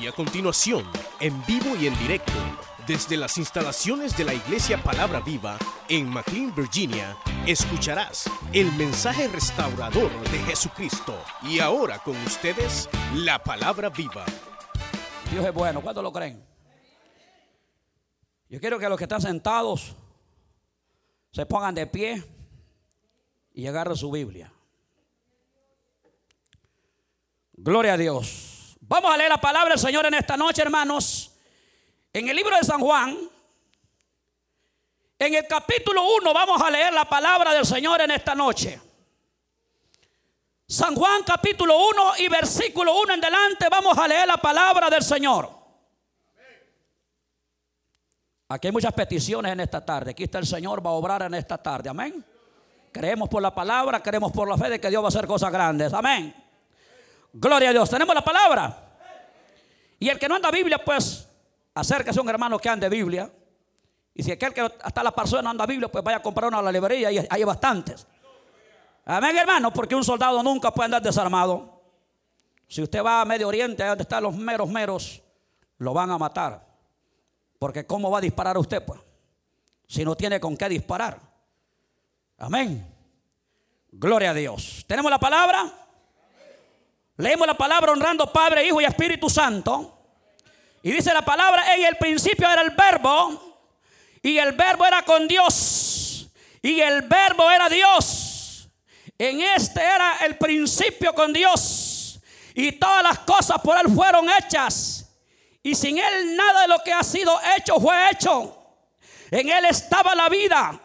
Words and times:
Y 0.00 0.06
a 0.06 0.12
continuación, 0.12 0.84
en 1.20 1.44
vivo 1.46 1.74
y 1.80 1.86
en 1.86 1.98
directo, 1.98 2.32
desde 2.86 3.16
las 3.16 3.38
instalaciones 3.38 4.16
de 4.16 4.24
la 4.24 4.34
Iglesia 4.34 4.82
Palabra 4.82 5.20
Viva 5.20 5.58
en 5.88 6.08
McLean, 6.08 6.54
Virginia, 6.54 7.16
escucharás 7.46 8.30
el 8.52 8.70
mensaje 8.72 9.26
restaurador 9.28 10.10
de 10.30 10.38
Jesucristo. 10.40 11.18
Y 11.42 11.60
ahora 11.60 11.98
con 12.00 12.16
ustedes, 12.18 12.90
la 13.14 13.42
Palabra 13.42 13.88
Viva. 13.88 14.26
Dios 15.30 15.44
es 15.44 15.54
bueno, 15.54 15.80
¿cuántos 15.80 16.04
lo 16.04 16.12
creen? 16.12 16.44
Yo 18.50 18.60
quiero 18.60 18.78
que 18.78 18.88
los 18.88 18.98
que 18.98 19.04
están 19.04 19.22
sentados 19.22 19.96
se 21.32 21.46
pongan 21.46 21.74
de 21.74 21.86
pie 21.86 22.22
y 23.54 23.66
agarren 23.66 23.96
su 23.96 24.10
Biblia. 24.10 24.52
Gloria 27.54 27.94
a 27.94 27.96
Dios. 27.96 28.55
Vamos 28.88 29.12
a 29.12 29.16
leer 29.16 29.30
la 29.30 29.40
palabra 29.40 29.70
del 29.70 29.80
Señor 29.80 30.06
en 30.06 30.14
esta 30.14 30.36
noche, 30.36 30.62
hermanos. 30.62 31.32
En 32.12 32.28
el 32.28 32.36
libro 32.36 32.56
de 32.56 32.62
San 32.62 32.80
Juan, 32.80 33.18
en 35.18 35.34
el 35.34 35.46
capítulo 35.46 36.02
1, 36.18 36.32
vamos 36.32 36.62
a 36.62 36.70
leer 36.70 36.92
la 36.92 37.04
palabra 37.04 37.52
del 37.52 37.66
Señor 37.66 38.00
en 38.02 38.12
esta 38.12 38.34
noche. 38.34 38.80
San 40.68 40.94
Juan 40.94 41.22
capítulo 41.24 41.76
1 41.90 42.12
y 42.18 42.28
versículo 42.28 43.00
1 43.00 43.14
en 43.14 43.20
delante, 43.20 43.68
vamos 43.68 43.98
a 43.98 44.06
leer 44.06 44.28
la 44.28 44.36
palabra 44.36 44.88
del 44.88 45.02
Señor. 45.02 45.50
Aquí 48.48 48.68
hay 48.68 48.72
muchas 48.72 48.92
peticiones 48.92 49.52
en 49.52 49.60
esta 49.60 49.84
tarde. 49.84 50.12
Aquí 50.12 50.24
está 50.24 50.38
el 50.38 50.46
Señor, 50.46 50.84
va 50.84 50.90
a 50.90 50.94
obrar 50.94 51.22
en 51.22 51.34
esta 51.34 51.58
tarde. 51.58 51.88
Amén. 51.88 52.24
Creemos 52.92 53.28
por 53.28 53.42
la 53.42 53.52
palabra, 53.52 54.00
creemos 54.00 54.30
por 54.30 54.48
la 54.48 54.56
fe 54.56 54.70
de 54.70 54.80
que 54.80 54.88
Dios 54.88 55.02
va 55.02 55.06
a 55.06 55.08
hacer 55.08 55.26
cosas 55.26 55.50
grandes. 55.50 55.92
Amén. 55.92 56.45
Gloria 57.38 57.68
a 57.68 57.72
Dios. 57.72 57.90
Tenemos 57.90 58.14
la 58.14 58.24
palabra. 58.24 58.82
Y 59.98 60.08
el 60.08 60.18
que 60.18 60.28
no 60.28 60.36
anda 60.36 60.50
Biblia, 60.50 60.82
pues 60.82 61.28
acérquese 61.74 62.18
a 62.18 62.22
un 62.22 62.28
hermano 62.30 62.58
que 62.58 62.68
ande 62.68 62.88
Biblia. 62.88 63.30
Y 64.14 64.22
si 64.22 64.32
aquel 64.32 64.54
que 64.54 64.62
hasta 64.62 65.02
la 65.02 65.10
persona 65.10 65.42
no 65.42 65.50
anda 65.50 65.66
Biblia, 65.66 65.88
pues 65.88 66.02
vaya 66.02 66.16
a 66.16 66.22
comprar 66.22 66.48
una 66.48 66.58
a 66.58 66.62
la 66.62 66.72
librería 66.72 67.12
y 67.12 67.26
hay 67.28 67.44
bastantes. 67.44 68.06
Amén, 69.04 69.36
hermano, 69.36 69.70
porque 69.70 69.94
un 69.94 70.02
soldado 70.02 70.42
nunca 70.42 70.72
puede 70.72 70.86
andar 70.86 71.02
desarmado. 71.02 71.82
Si 72.66 72.82
usted 72.82 73.04
va 73.04 73.20
a 73.20 73.24
Medio 73.26 73.48
Oriente, 73.48 73.84
donde 73.84 74.02
están 74.02 74.22
los 74.22 74.34
meros 74.34 74.68
meros, 74.70 75.22
lo 75.78 75.92
van 75.92 76.10
a 76.10 76.18
matar. 76.18 76.66
Porque 77.58 77.86
¿cómo 77.86 78.10
va 78.10 78.18
a 78.18 78.22
disparar 78.22 78.56
usted, 78.56 78.82
pues? 78.82 79.00
Si 79.86 80.04
no 80.06 80.16
tiene 80.16 80.40
con 80.40 80.56
qué 80.56 80.70
disparar. 80.70 81.20
Amén. 82.38 82.84
Gloria 83.92 84.30
a 84.30 84.34
Dios. 84.34 84.84
¿Tenemos 84.88 85.10
la 85.10 85.20
palabra? 85.20 85.85
Leemos 87.18 87.46
la 87.46 87.54
palabra 87.54 87.92
honrando 87.92 88.30
Padre, 88.30 88.66
Hijo 88.66 88.80
y 88.80 88.84
Espíritu 88.84 89.30
Santo. 89.30 89.92
Y 90.82 90.92
dice 90.92 91.12
la 91.14 91.24
palabra, 91.24 91.74
en 91.74 91.84
el 91.84 91.96
principio 91.96 92.48
era 92.48 92.62
el 92.62 92.70
verbo, 92.70 93.56
y 94.22 94.38
el 94.38 94.52
verbo 94.52 94.84
era 94.86 95.02
con 95.02 95.26
Dios, 95.26 96.28
y 96.62 96.80
el 96.80 97.02
verbo 97.02 97.50
era 97.50 97.68
Dios. 97.68 98.68
En 99.18 99.40
este 99.40 99.80
era 99.82 100.18
el 100.26 100.36
principio 100.36 101.14
con 101.14 101.32
Dios, 101.32 102.20
y 102.54 102.72
todas 102.72 103.02
las 103.02 103.18
cosas 103.20 103.60
por 103.62 103.76
él 103.78 103.92
fueron 103.92 104.28
hechas, 104.30 105.10
y 105.62 105.74
sin 105.74 105.98
él 105.98 106.36
nada 106.36 106.62
de 106.62 106.68
lo 106.68 106.78
que 106.84 106.92
ha 106.92 107.02
sido 107.02 107.36
hecho 107.56 107.80
fue 107.80 108.10
hecho. 108.10 108.56
En 109.30 109.48
él 109.48 109.64
estaba 109.64 110.14
la 110.14 110.28
vida, 110.28 110.78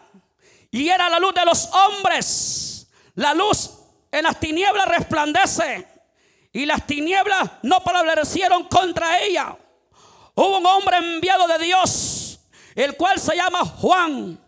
y 0.70 0.88
era 0.88 1.08
la 1.08 1.20
luz 1.20 1.34
de 1.34 1.44
los 1.44 1.66
hombres. 1.66 2.88
La 3.14 3.34
luz 3.34 3.70
en 4.10 4.24
las 4.24 4.40
tinieblas 4.40 4.88
resplandece 4.88 5.91
y 6.52 6.66
las 6.66 6.86
tinieblas 6.86 7.50
no 7.62 7.82
prevalecieron 7.82 8.64
contra 8.64 9.20
ella. 9.20 9.56
Hubo 10.34 10.58
un 10.58 10.66
hombre 10.66 10.98
enviado 10.98 11.46
de 11.46 11.58
Dios, 11.58 12.40
el 12.74 12.96
cual 12.96 13.18
se 13.18 13.36
llama 13.36 13.64
Juan. 13.64 14.38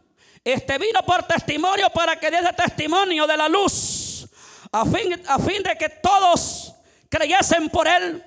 Este 0.43 0.77
vino 0.79 1.01
por 1.07 1.23
testimonio 1.23 1.89
para 1.91 2.19
que 2.21 2.31
diese 2.31 2.53
testimonio 2.53 3.27
de 3.27 3.37
la 3.37 3.49
luz, 3.49 4.27
a 4.73 4.85
fin, 4.85 5.23
a 5.27 5.39
fin 5.39 5.63
de 5.63 5.77
que 5.77 5.89
todos 5.89 6.75
creyesen 7.09 7.71
por 7.71 7.89
él. 7.89 8.23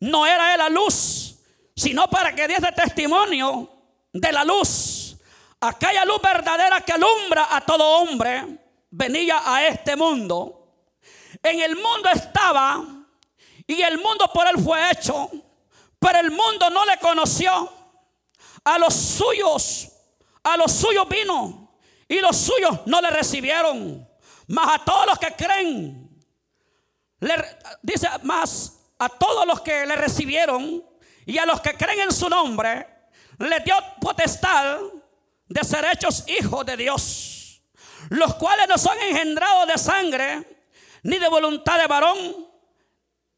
No 0.00 0.26
era 0.26 0.52
él 0.52 0.58
la 0.58 0.68
luz, 0.68 1.36
sino 1.76 2.08
para 2.08 2.34
que 2.34 2.48
diese 2.48 2.72
testimonio 2.72 3.70
de 4.12 4.32
la 4.32 4.44
luz. 4.44 5.16
Aquella 5.60 6.04
luz 6.04 6.20
verdadera 6.20 6.80
que 6.80 6.92
alumbra 6.92 7.48
a 7.50 7.60
todo 7.60 8.00
hombre 8.00 8.58
venía 8.90 9.40
a 9.44 9.66
este 9.66 9.96
mundo. 9.96 10.60
En 11.42 11.60
el 11.60 11.76
mundo 11.76 12.08
estaba 12.12 12.93
y 13.66 13.80
el 13.82 13.98
mundo 13.98 14.30
por 14.32 14.46
él 14.46 14.62
fue 14.62 14.90
hecho, 14.90 15.30
pero 15.98 16.18
el 16.18 16.30
mundo 16.30 16.68
no 16.70 16.84
le 16.84 16.98
conoció. 16.98 17.72
A 18.64 18.78
los 18.78 18.94
suyos, 18.94 19.90
a 20.42 20.56
los 20.56 20.72
suyos 20.72 21.06
vino 21.08 21.76
y 22.08 22.20
los 22.20 22.36
suyos 22.36 22.80
no 22.86 23.00
le 23.00 23.10
recibieron. 23.10 24.08
Mas 24.46 24.74
a 24.74 24.84
todos 24.84 25.06
los 25.06 25.18
que 25.18 25.34
creen, 25.34 26.22
dice 27.82 28.08
más 28.22 28.80
a 28.98 29.08
todos 29.08 29.46
los 29.46 29.60
que 29.60 29.86
le 29.86 29.96
recibieron 29.96 30.84
y 31.26 31.38
a 31.38 31.46
los 31.46 31.60
que 31.60 31.74
creen 31.74 32.00
en 32.00 32.12
su 32.12 32.28
nombre, 32.28 32.86
le 33.38 33.60
dio 33.60 33.74
potestad 34.00 34.78
de 35.48 35.64
ser 35.64 35.84
hechos 35.92 36.24
hijos 36.28 36.64
de 36.64 36.76
Dios, 36.76 37.62
los 38.10 38.34
cuales 38.34 38.68
no 38.68 38.78
son 38.78 38.98
engendrados 38.98 39.68
de 39.68 39.78
sangre, 39.78 40.58
ni 41.02 41.18
de 41.18 41.28
voluntad 41.28 41.78
de 41.78 41.86
varón, 41.86 42.46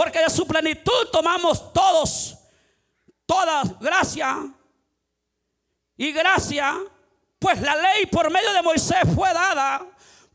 Porque 0.00 0.20
de 0.20 0.30
su 0.30 0.46
plenitud 0.46 1.08
tomamos 1.12 1.74
todos, 1.74 2.34
toda 3.26 3.62
gracia 3.78 4.50
y 5.94 6.10
gracia, 6.10 6.74
pues 7.38 7.60
la 7.60 7.76
ley 7.76 8.06
por 8.06 8.30
medio 8.30 8.50
de 8.54 8.62
Moisés 8.62 9.00
fue 9.14 9.30
dada, 9.34 9.86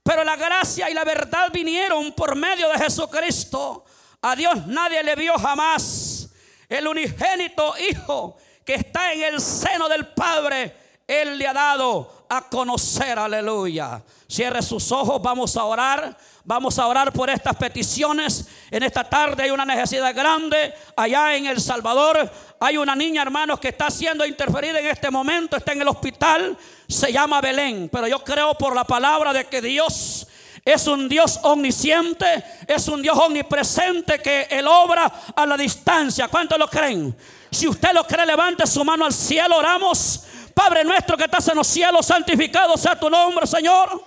pero 0.03 0.23
la 0.23 0.35
gracia 0.35 0.87
y 0.87 0.93
la 0.93 1.03
verdad 1.03 1.49
vinieron 1.51 2.11
por 2.11 2.35
medio 2.35 2.69
de 2.69 2.77
Jesucristo. 2.77 3.85
A 4.21 4.35
Dios 4.35 4.67
nadie 4.67 5.01
le 5.01 5.15
vio 5.15 5.33
jamás. 5.33 6.29
El 6.69 6.87
unigénito 6.87 7.73
Hijo 7.89 8.37
que 8.63 8.75
está 8.75 9.13
en 9.13 9.23
el 9.23 9.41
seno 9.41 9.89
del 9.89 10.09
Padre, 10.09 10.77
Él 11.07 11.39
le 11.39 11.47
ha 11.47 11.53
dado 11.53 12.14
a 12.29 12.41
conocer, 12.49 13.17
aleluya. 13.17 14.01
Cierre 14.27 14.61
sus 14.61 14.91
ojos, 14.91 15.21
vamos 15.21 15.55
a 15.57 15.63
orar. 15.63 16.17
Vamos 16.47 16.77
a 16.77 16.85
orar 16.85 17.11
por 17.11 17.27
estas 17.31 17.55
peticiones. 17.55 18.47
En 18.69 18.83
esta 18.83 19.03
tarde 19.03 19.43
hay 19.43 19.49
una 19.49 19.65
necesidad 19.65 20.13
grande 20.13 20.75
allá 20.95 21.35
en 21.35 21.47
El 21.47 21.59
Salvador. 21.59 22.31
Hay 22.59 22.77
una 22.77 22.95
niña, 22.95 23.23
hermanos, 23.23 23.59
que 23.59 23.69
está 23.69 23.89
siendo 23.89 24.23
interferida 24.23 24.79
en 24.79 24.85
este 24.85 25.09
momento, 25.09 25.57
está 25.57 25.73
en 25.73 25.81
el 25.81 25.87
hospital. 25.87 26.55
Se 26.87 27.11
llama 27.11 27.41
Belén. 27.41 27.89
Pero 27.91 28.07
yo 28.07 28.23
creo 28.23 28.53
por 28.53 28.75
la 28.75 28.83
palabra 28.83 29.33
de 29.33 29.45
que 29.45 29.59
Dios 29.59 30.27
es 30.63 30.85
un 30.85 31.09
Dios 31.09 31.39
omnisciente, 31.43 32.43
es 32.67 32.87
un 32.87 33.01
Dios 33.01 33.17
omnipresente 33.17 34.19
que 34.19 34.47
Él 34.49 34.67
obra 34.67 35.11
a 35.35 35.45
la 35.47 35.57
distancia. 35.57 36.27
¿Cuántos 36.27 36.59
lo 36.59 36.67
creen? 36.67 37.15
Si 37.51 37.67
usted 37.67 37.91
lo 37.93 38.05
cree, 38.05 38.25
levante 38.25 38.67
su 38.67 38.83
mano 38.85 39.05
al 39.05 39.13
cielo, 39.13 39.57
oramos. 39.57 40.25
Padre 40.55 40.85
nuestro 40.85 41.17
que 41.17 41.25
estás 41.25 41.49
en 41.49 41.57
los 41.57 41.67
cielos, 41.67 42.05
santificado 42.05 42.77
sea 42.77 42.97
tu 42.97 43.09
nombre, 43.09 43.45
Señor. 43.45 44.01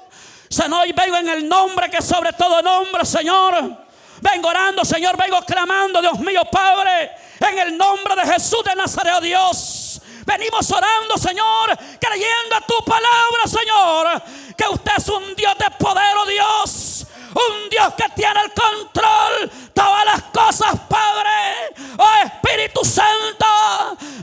Señor, 0.49 0.87
vengo 0.95 1.17
en 1.19 1.29
el 1.29 1.47
nombre 1.47 1.91
que 1.91 2.01
sobre 2.01 2.33
todo 2.33 2.63
nombre, 2.63 3.05
Señor. 3.05 3.87
Vengo 4.23 4.49
orando, 4.49 4.83
Señor, 4.83 5.15
vengo 5.19 5.43
clamando, 5.43 6.01
Dios 6.01 6.19
mío, 6.21 6.43
Padre, 6.51 7.13
en 7.39 7.59
el 7.59 7.77
nombre 7.77 8.17
de 8.17 8.33
Jesús 8.33 8.65
de 8.65 8.75
Nazaret, 8.75 9.21
Dios. 9.21 10.01
Venimos 10.25 10.71
orando, 10.71 11.19
Señor, 11.19 11.79
creyendo 12.01 12.57
a 12.57 12.61
tu 12.63 12.83
palabra, 12.83 13.45
Señor, 13.45 14.23
que 14.57 14.69
usted 14.69 14.93
es 14.97 15.09
un 15.11 15.35
Dios 15.37 15.55
de 15.59 15.71
poder, 15.73 16.17
oh 16.17 16.27
Dios. 16.27 17.07
Un 17.29 17.69
Dios 17.69 17.93
que 17.95 18.09
tiene 18.17 18.41
el 18.41 18.53
control 18.53 19.51
todas 19.79 20.05
las 20.05 20.23
cosas, 20.25 20.81
Padre. 20.89 21.31
Oh 21.99 22.15
Espíritu 22.25 22.85
Santo, 22.85 23.47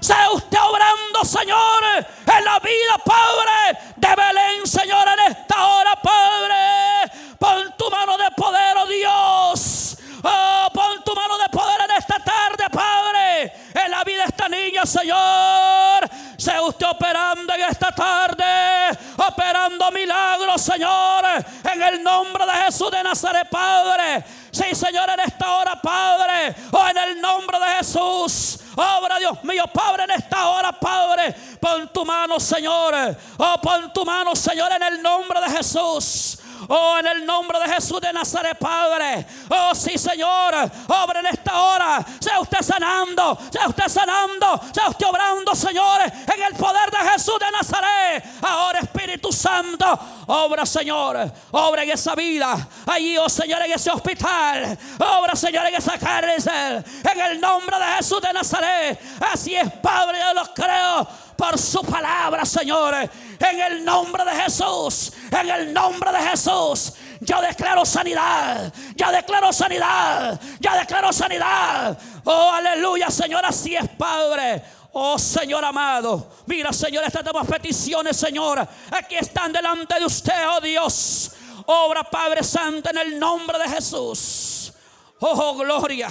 sea 0.02 0.30
usted 0.32 0.60
obrando, 0.60 1.24
Señor, 1.24 1.84
en 1.96 2.46
la 2.46 2.60
vida, 2.60 2.98
Padre, 3.04 3.80
de 3.96 4.16
Belén, 4.16 4.68
Señor, 4.68 5.08
en 5.08 5.32
esta 5.32 5.66
hora, 5.66 5.96
Padre. 5.96 7.12
Pon 7.40 7.74
tu 7.78 7.90
mano 7.90 8.18
de 8.18 8.32
poder, 8.32 8.78
oh 8.78 8.88
Dios. 8.88 9.98
Oh, 10.24 10.68
pon 10.74 11.04
tu 11.06 11.14
mano 11.16 11.38
de 11.38 11.50
poder 11.50 11.82
en 11.90 11.98
esta 11.98 12.20
tarde, 12.20 12.70
Padre. 12.72 13.54
En 13.74 13.92
la 13.92 14.04
vida 14.04 14.24
de 14.24 14.30
esta 14.30 14.50
niña, 14.50 14.86
Señor. 14.86 16.10
Sea 16.38 16.62
usted 16.64 16.88
operando 16.88 17.54
en 17.54 17.62
esta 17.62 17.92
tarde, 17.92 18.98
operando 19.18 19.90
milagros, 19.92 20.62
Señor, 20.62 21.24
en 21.72 21.82
el 21.82 22.04
nombre 22.04 22.46
de 22.46 22.52
Jesús 22.66 22.92
de 22.92 23.04
Nazaret, 23.04 23.50
Padre. 23.50 24.24
Sí, 24.56 24.74
Señor, 24.74 25.10
en 25.10 25.20
esta 25.20 25.58
hora, 25.58 25.82
Padre, 25.82 26.56
o 26.72 26.88
en 26.88 26.98
el 26.98 27.20
nombre 27.20 27.60
de 27.60 27.66
Jesús. 27.78 28.58
Obra, 28.74 29.20
Dios 29.20 29.44
mío, 29.44 29.66
Padre, 29.68 30.06
en 30.06 30.12
esta 30.12 30.48
hora, 30.48 30.72
Padre. 30.72 31.36
Pon 31.60 31.90
tu 31.92 32.06
mano, 32.06 32.40
Señor. 32.40 33.18
Oh, 33.38 33.56
pon 33.62 33.92
tu 33.92 34.06
mano, 34.06 34.34
Señor, 34.34 34.72
en 34.72 34.84
el 34.84 35.02
nombre 35.02 35.42
de 35.42 35.58
Jesús. 35.58 36.38
Oh, 36.68 36.98
en 37.00 37.08
el 37.08 37.26
nombre 37.26 37.60
de 37.60 37.74
Jesús 37.74 38.02
de 38.02 38.12
Nazaret, 38.12 38.58
Padre. 38.58 39.26
Oh, 39.50 39.74
sí, 39.76 39.98
Señor. 39.98 40.54
Obra 40.88 41.20
en 41.20 41.28
esta 41.28 41.60
hora. 41.60 42.06
Sea 42.20 42.40
usted 42.40 42.62
sanando. 42.62 43.38
Sea 43.52 43.68
usted 43.68 43.88
sanando. 43.88 44.62
Sea 44.74 44.90
usted 44.90 45.06
obrando, 45.08 45.56
Señor. 45.56 46.02
En 46.02 46.44
el 46.44 46.56
poder 46.56 46.90
de 46.92 46.98
Jesús 47.12 47.40
de 47.40 47.52
Nazaret. 47.52 48.24
Ahora, 48.42 48.80
Espíritu 48.80 49.32
Santo. 49.32 50.00
Obra, 50.28 50.66
Señor. 50.66 51.32
Obra 51.52 51.84
en 51.84 51.92
esa 51.92 52.16
vida. 52.16 52.68
Allí, 52.86 53.18
oh 53.18 53.30
Señor, 53.30 53.62
en 53.64 53.72
ese 53.72 53.92
hospital. 53.92 54.78
Obra, 55.00 55.36
Señor, 55.36 55.66
en 55.68 55.76
esa 55.76 55.98
cárcel. 55.98 56.84
En 57.04 57.22
el 57.22 57.40
nombre 57.40 57.78
de 57.78 57.86
Jesús 57.98 58.22
de 58.22 58.34
Nazaret. 58.34 59.00
Así 59.32 59.56
es, 59.56 59.72
Padre, 59.82 60.20
yo 60.20 60.34
lo 60.34 60.54
creo 60.54 61.25
por 61.38 61.58
su 61.58 61.82
palabra, 61.82 62.46
Señor. 62.46 62.94
En 62.96 63.60
el 63.60 63.84
nombre 63.86 64.24
de 64.26 64.32
Jesús. 64.32 65.14
En 65.32 65.50
el 65.50 65.74
nombre 65.74 66.12
de 66.12 66.20
Jesús. 66.30 66.94
Yo 67.20 67.42
declaro 67.42 67.86
sanidad. 67.86 68.74
Ya 68.96 69.12
declaro 69.12 69.52
sanidad. 69.54 70.40
Ya 70.60 70.78
declaro 70.78 71.12
sanidad. 71.14 71.98
Oh, 72.24 72.52
aleluya, 72.52 73.10
Señor. 73.10 73.46
Así 73.46 73.76
es, 73.76 73.88
Padre. 73.98 74.64
Oh 74.98 75.20
Señor 75.20 75.66
amado, 75.66 76.32
mira 76.46 76.72
Señor, 76.72 77.04
estas 77.04 77.26
demás 77.26 77.46
peticiones, 77.46 78.16
Señor, 78.16 78.66
aquí 78.92 79.16
están 79.16 79.52
delante 79.52 80.00
de 80.00 80.06
usted, 80.06 80.48
oh 80.48 80.62
Dios. 80.62 81.32
Obra 81.66 82.04
Padre 82.04 82.44
Santo 82.44 82.92
en 82.92 82.98
el 83.00 83.20
nombre 83.20 83.58
de 83.58 83.68
Jesús. 83.68 84.72
Oh, 85.20 85.56
gloria. 85.56 86.10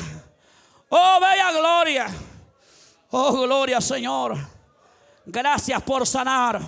Oh, 0.88 1.18
bella 1.20 1.52
gloria. 1.52 2.06
Oh, 3.10 3.32
gloria, 3.32 3.80
Señor. 3.80 4.36
Gracias 5.26 5.82
por 5.82 6.06
sanar. 6.06 6.60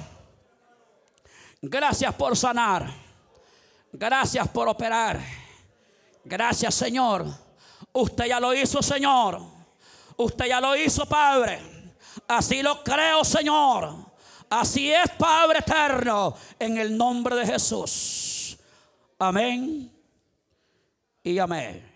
Gracias 1.61 2.15
por 2.15 2.37
sanar. 2.37 2.91
Gracias 3.93 4.49
por 4.49 4.69
operar. 4.69 5.21
Gracias, 6.25 6.75
Señor. 6.75 7.27
Usted 7.93 8.27
ya 8.27 8.41
lo 8.41 8.55
hizo, 8.55 8.83
Señor. 8.83 9.41
Usted 10.17 10.47
ya 10.47 10.61
lo 10.61 10.77
hizo, 10.77 11.07
Padre. 11.07 11.61
Así 12.29 12.63
lo 12.63 12.83
creo, 12.83 13.25
Señor. 13.25 13.95
Así 14.49 14.93
es, 14.93 15.11
Padre 15.19 15.59
eterno, 15.59 16.35
en 16.59 16.79
el 16.79 16.97
nombre 16.97 17.35
de 17.37 17.47
Jesús. 17.47 18.57
Amén 19.19 19.93
y 21.23 21.39
amén. 21.39 21.93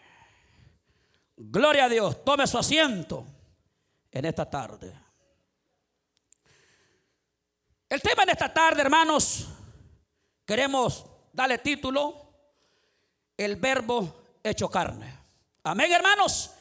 Gloria 1.36 1.84
a 1.84 1.88
Dios. 1.88 2.24
Tome 2.24 2.46
su 2.46 2.58
asiento 2.58 3.24
en 4.10 4.24
esta 4.24 4.48
tarde. 4.48 4.99
El 7.90 8.00
tema 8.00 8.22
en 8.22 8.28
esta 8.28 8.54
tarde, 8.54 8.82
hermanos, 8.82 9.48
queremos 10.46 11.04
darle 11.32 11.58
título, 11.58 12.14
el 13.36 13.56
verbo 13.56 14.22
hecho 14.44 14.70
carne. 14.70 15.12
Amén, 15.64 15.90
hermanos. 15.90 16.52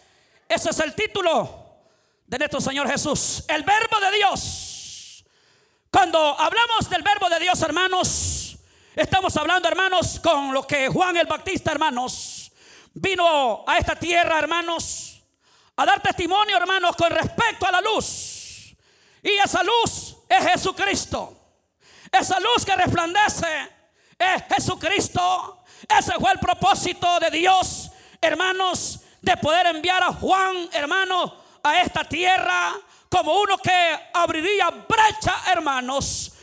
Ese 0.48 0.72
es 0.72 0.80
el 0.80 0.96
título 0.96 1.84
de 2.26 2.40
nuestro 2.40 2.60
Señor 2.60 2.90
Jesús. 2.90 3.46
El 3.48 3.62
verbo 3.62 4.00
de 4.00 4.18
Dios. 4.18 5.24
Cuando 5.92 6.18
hablamos 6.18 6.90
del 6.90 7.04
verbo 7.04 7.30
de 7.30 7.40
Dios, 7.42 7.62
hermanos, 7.62 8.58
estamos 8.96 9.38
hablando, 9.38 9.68
hermanos, 9.68 10.20
con 10.24 10.52
lo 10.52 10.66
que 10.66 10.88
Juan 10.88 11.16
el 11.16 11.28
Bautista, 11.28 11.72
hermanos, 11.72 12.52
vino 12.96 13.64
a 13.68 13.78
esta 13.78 13.96
tierra, 13.96 14.40
hermanos, 14.40 15.22
a 15.76 15.86
dar 15.86 16.02
testimonio, 16.02 16.58
hermanos, 16.58 16.96
con 16.96 17.12
respecto 17.12 17.68
a 17.68 17.72
la 17.72 17.82
luz. 17.82 18.76
Y 19.22 19.30
esa 19.30 19.62
luz 19.62 20.16
es 20.30 20.52
Jesucristo. 20.52 21.36
Esa 22.12 22.40
luz 22.40 22.64
que 22.64 22.76
resplandece 22.76 23.70
es 24.18 24.44
Jesucristo. 24.56 25.64
Ese 25.88 26.14
fue 26.14 26.32
el 26.32 26.40
propósito 26.40 27.20
de 27.20 27.32
Dios, 27.32 27.90
hermanos, 28.22 29.00
de 29.22 29.36
poder 29.38 29.68
enviar 29.68 30.04
a 30.04 30.14
Juan, 30.14 30.70
hermanos, 30.72 31.34
a 31.64 31.82
esta 31.82 32.04
tierra 32.04 32.74
como 33.10 33.40
uno 33.42 33.58
que 33.58 34.00
abriría 34.14 34.70
brecha, 34.70 35.36
hermanos. 35.52 36.34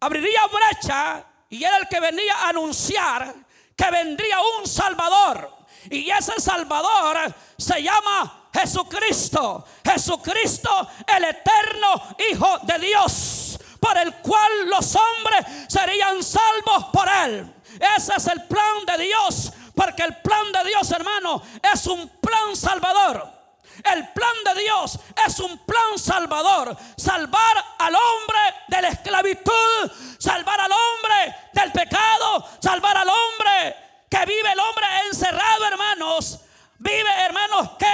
Abriría 0.00 0.42
brecha 0.46 1.24
y 1.48 1.64
era 1.64 1.78
el 1.78 1.88
que 1.88 2.00
venía 2.00 2.34
a 2.34 2.48
anunciar 2.50 3.34
que 3.74 3.90
vendría 3.90 4.36
un 4.58 4.66
Salvador. 4.66 5.50
Y 5.90 6.10
ese 6.10 6.40
Salvador 6.40 7.34
se 7.56 7.82
llama 7.82 8.48
Jesucristo. 8.52 9.64
Jesucristo, 9.84 10.88
el 11.06 11.24
eterno 11.24 12.16
Hijo 12.30 12.58
de 12.62 12.78
Dios, 12.78 13.58
por 13.80 13.96
el 13.98 14.14
cual 14.16 14.68
los 14.68 14.96
hombres 14.96 15.46
serían 15.68 16.22
salvos 16.22 16.86
por 16.92 17.08
él. 17.24 17.52
Ese 17.96 18.12
es 18.16 18.26
el 18.28 18.44
plan 18.44 18.86
de 18.86 19.04
Dios, 19.04 19.52
porque 19.74 20.04
el 20.04 20.16
plan 20.18 20.52
de 20.52 20.70
Dios, 20.70 20.90
hermano, 20.92 21.42
es 21.72 21.86
un 21.86 22.08
plan 22.20 22.54
salvador. 22.54 23.34
El 23.82 24.08
plan 24.12 24.32
de 24.44 24.62
Dios 24.62 24.98
es 25.26 25.40
un 25.40 25.58
plan 25.58 25.98
salvador. 25.98 26.76
Salvar 26.96 27.64
al 27.78 27.94
hombre 27.94 28.38
de 28.68 28.82
la 28.82 28.88
esclavitud. 28.88 29.90
Salvar 30.18 30.60
al 30.60 30.70
hombre 30.70 31.36
del 31.52 31.72
pecado. 31.72 32.48
Salvar 32.60 32.96
al 32.96 33.08
hombre 33.08 33.83
que 34.14 34.26
vive 34.26 34.52
el 34.52 34.60
hombre 34.60 34.86
encerrado, 35.08 35.66
hermanos. 35.66 36.38
Vive, 36.78 37.10
hermanos, 37.18 37.70
que 37.76 37.86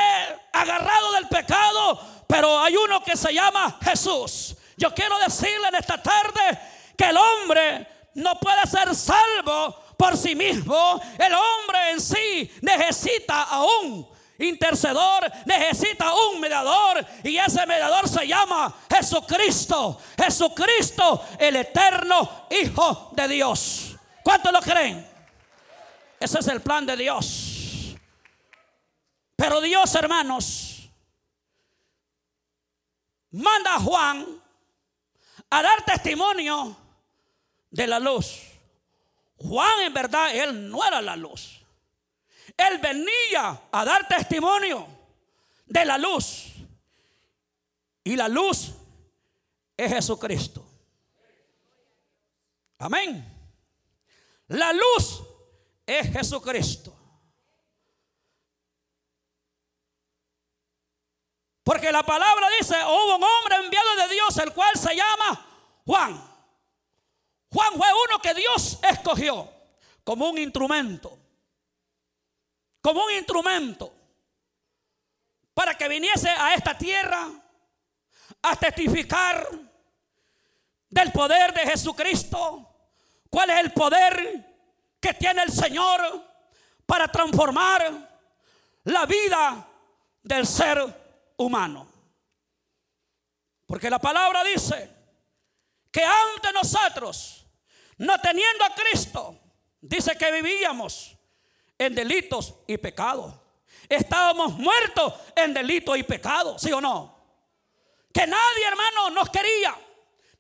agarrado 0.53 1.13
del 1.13 1.29
pecado. 1.29 2.01
Pero 2.27 2.61
hay 2.61 2.77
uno 2.77 3.03
que 3.03 3.17
se 3.17 3.33
llama 3.33 3.79
Jesús. 3.83 4.55
Yo 4.77 4.95
quiero 4.95 5.19
decirle 5.19 5.69
en 5.69 5.77
esta 5.77 6.03
tarde 6.03 6.61
que 6.97 7.05
el 7.05 7.17
hombre 7.17 7.87
no 8.15 8.39
puede 8.39 8.67
ser 8.67 8.95
salvo 8.95 9.75
por 9.97 10.15
sí 10.17 10.35
mismo. 10.35 11.01
El 11.19 11.33
hombre 11.33 11.91
en 11.93 12.01
sí 12.01 12.53
necesita 12.61 13.45
aún 13.45 14.07
intercedor, 14.39 15.31
necesita 15.47 16.15
un 16.15 16.41
mediador 16.41 17.05
y 17.25 17.37
ese 17.39 17.65
mediador 17.67 18.07
se 18.09 18.27
llama 18.27 18.75
Jesucristo. 18.91 19.99
Jesucristo, 20.19 21.25
el 21.39 21.57
eterno 21.57 22.47
Hijo 22.51 23.11
de 23.13 23.29
Dios. 23.29 23.97
¿Cuántos 24.23 24.53
lo 24.53 24.61
creen? 24.61 25.10
Ese 26.21 26.39
es 26.39 26.49
el 26.49 26.61
plan 26.61 26.85
de 26.85 26.97
Dios. 26.99 27.97
Pero 29.37 29.63
Dios, 29.63 29.95
hermanos, 29.95 30.91
manda 33.31 33.77
a 33.77 33.81
Juan 33.81 34.27
a 35.49 35.63
dar 35.63 35.83
testimonio 35.83 36.77
de 37.71 37.87
la 37.87 37.99
luz. 37.99 38.43
Juan 39.37 39.81
en 39.81 39.95
verdad, 39.95 40.35
él 40.35 40.69
no 40.69 40.85
era 40.85 41.01
la 41.01 41.17
luz. 41.17 41.65
Él 42.55 42.79
venía 42.79 43.63
a 43.73 43.85
dar 43.87 44.07
testimonio 44.07 44.87
de 45.65 45.85
la 45.87 45.97
luz. 45.97 46.49
Y 48.05 48.15
la 48.15 48.29
luz 48.29 48.75
es 49.75 49.91
Jesucristo. 49.91 50.67
Amén. 52.79 53.25
La 54.49 54.75
luz 54.75 55.23
es 55.99 56.13
Jesucristo. 56.13 56.97
Porque 61.63 61.93
la 61.93 62.03
palabra 62.03 62.49
dice, 62.59 62.75
hubo 62.85 63.17
un 63.17 63.23
hombre 63.23 63.57
enviado 63.65 63.97
de 63.97 64.15
Dios, 64.15 64.37
el 64.39 64.53
cual 64.53 64.77
se 64.77 64.95
llama 64.95 65.47
Juan. 65.87 66.31
Juan 67.53 67.73
fue 67.75 67.89
uno 68.09 68.21
que 68.21 68.35
Dios 68.35 68.79
escogió 68.83 69.49
como 70.05 70.31
un 70.31 70.39
instrumento 70.39 71.21
como 72.81 73.05
un 73.05 73.13
instrumento 73.13 73.93
para 75.55 75.77
que 75.77 75.89
viniese 75.89 76.29
a 76.29 76.55
esta 76.55 76.77
tierra 76.77 77.29
a 78.43 78.57
testificar 78.57 79.49
del 80.89 81.13
poder 81.13 81.53
de 81.53 81.61
Jesucristo. 81.71 82.67
¿Cuál 83.29 83.51
es 83.51 83.61
el 83.61 83.73
poder 83.73 84.50
que 85.01 85.15
tiene 85.15 85.43
el 85.43 85.53
Señor 85.53 86.25
para 86.87 87.09
transformar 87.09 88.21
la 88.85 89.07
vida 89.07 89.67
del 90.23 90.47
ser 90.47 91.33
humano? 91.37 91.89
Porque 93.67 93.89
la 93.89 93.99
palabra 93.99 94.45
dice 94.45 94.91
que 95.91 96.05
antes 96.05 96.53
nosotros, 96.53 97.47
no 97.99 98.21
teniendo 98.21 98.65
a 98.65 98.75
Cristo, 98.75 99.39
dice 99.81 100.17
que 100.17 100.31
vivíamos 100.33 101.17
en 101.79 101.95
delitos 101.95 102.55
y 102.67 102.77
pecados. 102.79 103.35
Estábamos 103.89 104.53
muertos 104.53 105.15
en 105.35 105.55
delitos 105.55 105.97
y 105.97 106.03
pecados, 106.03 106.61
¿sí 106.63 106.73
o 106.73 106.81
no? 106.81 107.21
que 108.13 108.27
nadie, 108.27 108.67
hermano, 108.67 109.11
nos 109.11 109.31
quería, 109.31 109.77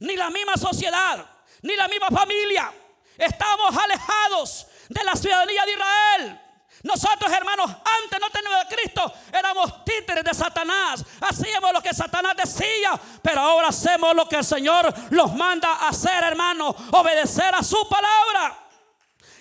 ni 0.01 0.17
la 0.17 0.31
misma 0.31 0.57
sociedad, 0.57 1.25
ni 1.63 1.77
la 1.77 1.89
misma 1.89 2.09
familia. 2.09 2.73
Estamos 3.21 3.77
alejados 3.77 4.67
de 4.89 5.05
la 5.05 5.15
ciudadanía 5.15 5.65
de 5.67 5.73
Israel. 5.73 6.41
Nosotros, 6.83 7.31
hermanos, 7.31 7.71
antes 7.71 8.19
no 8.19 8.31
teníamos 8.31 8.65
a 8.65 8.69
Cristo, 8.69 9.13
éramos 9.33 9.85
títeres 9.85 10.25
de 10.25 10.33
Satanás. 10.33 11.05
Hacíamos 11.21 11.73
lo 11.75 11.83
que 11.83 11.93
Satanás 11.93 12.35
decía, 12.37 12.99
pero 13.23 13.43
ahora 13.43 13.69
hacemos 13.69 14.15
lo 14.15 14.27
que 14.27 14.37
el 14.37 14.45
Señor 14.45 14.93
nos 15.11 15.35
manda 15.35 15.69
a 15.69 15.89
hacer, 15.89 16.25
hermanos, 16.25 16.75
obedecer 16.93 17.55
a 17.55 17.63
su 17.63 17.87
palabra. 17.87 18.59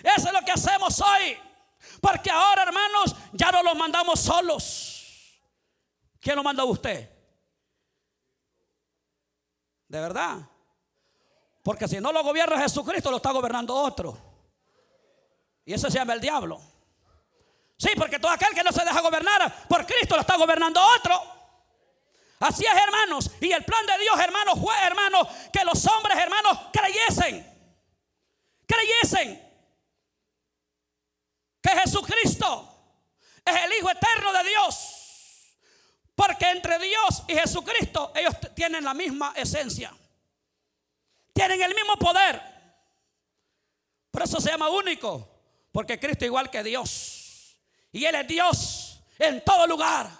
Eso 0.02 0.26
es 0.28 0.32
lo 0.32 0.42
que 0.42 0.52
hacemos 0.52 1.00
hoy. 1.00 1.38
Porque 2.02 2.30
ahora, 2.30 2.64
hermanos, 2.64 3.16
ya 3.32 3.50
no 3.50 3.62
los 3.62 3.74
mandamos 3.74 4.20
solos. 4.20 5.40
¿Quién 6.20 6.36
lo 6.36 6.42
manda 6.42 6.62
a 6.62 6.66
usted? 6.66 7.10
De 9.88 10.00
verdad. 10.00 10.49
Porque 11.70 11.86
si 11.86 12.00
no 12.00 12.10
lo 12.10 12.24
gobierna 12.24 12.60
Jesucristo, 12.60 13.12
lo 13.12 13.18
está 13.18 13.30
gobernando 13.30 13.72
otro. 13.72 14.18
Y 15.64 15.72
ese 15.72 15.88
se 15.88 15.98
llama 15.98 16.14
el 16.14 16.20
diablo. 16.20 16.60
Sí, 17.76 17.90
porque 17.96 18.18
todo 18.18 18.32
aquel 18.32 18.52
que 18.56 18.64
no 18.64 18.72
se 18.72 18.84
deja 18.84 19.00
gobernar 19.00 19.68
por 19.68 19.86
Cristo 19.86 20.16
lo 20.16 20.22
está 20.22 20.36
gobernando 20.36 20.80
otro. 20.98 21.22
Así 22.40 22.64
es, 22.64 22.72
hermanos. 22.72 23.30
Y 23.40 23.52
el 23.52 23.64
plan 23.64 23.86
de 23.86 23.98
Dios, 23.98 24.18
hermanos, 24.18 24.58
fue, 24.58 24.74
hermanos, 24.82 25.28
que 25.52 25.64
los 25.64 25.86
hombres, 25.86 26.18
hermanos, 26.18 26.58
creyesen. 26.72 27.46
Creyesen 28.66 29.40
que 31.62 31.70
Jesucristo 31.70 32.68
es 33.44 33.54
el 33.54 33.72
Hijo 33.78 33.90
eterno 33.92 34.32
de 34.32 34.48
Dios. 34.48 35.54
Porque 36.16 36.50
entre 36.50 36.80
Dios 36.80 37.22
y 37.28 37.34
Jesucristo 37.34 38.10
ellos 38.16 38.34
tienen 38.56 38.82
la 38.82 38.92
misma 38.92 39.34
esencia. 39.36 39.94
Tienen 41.32 41.62
el 41.62 41.74
mismo 41.74 41.96
poder. 41.96 42.40
Por 44.10 44.22
eso 44.22 44.40
se 44.40 44.50
llama 44.50 44.68
único. 44.68 45.28
Porque 45.72 45.98
Cristo 45.98 46.24
es 46.24 46.28
igual 46.28 46.50
que 46.50 46.62
Dios. 46.62 47.56
Y 47.92 48.04
Él 48.04 48.14
es 48.14 48.26
Dios 48.26 49.02
en 49.18 49.42
todo 49.44 49.66
lugar. 49.66 50.10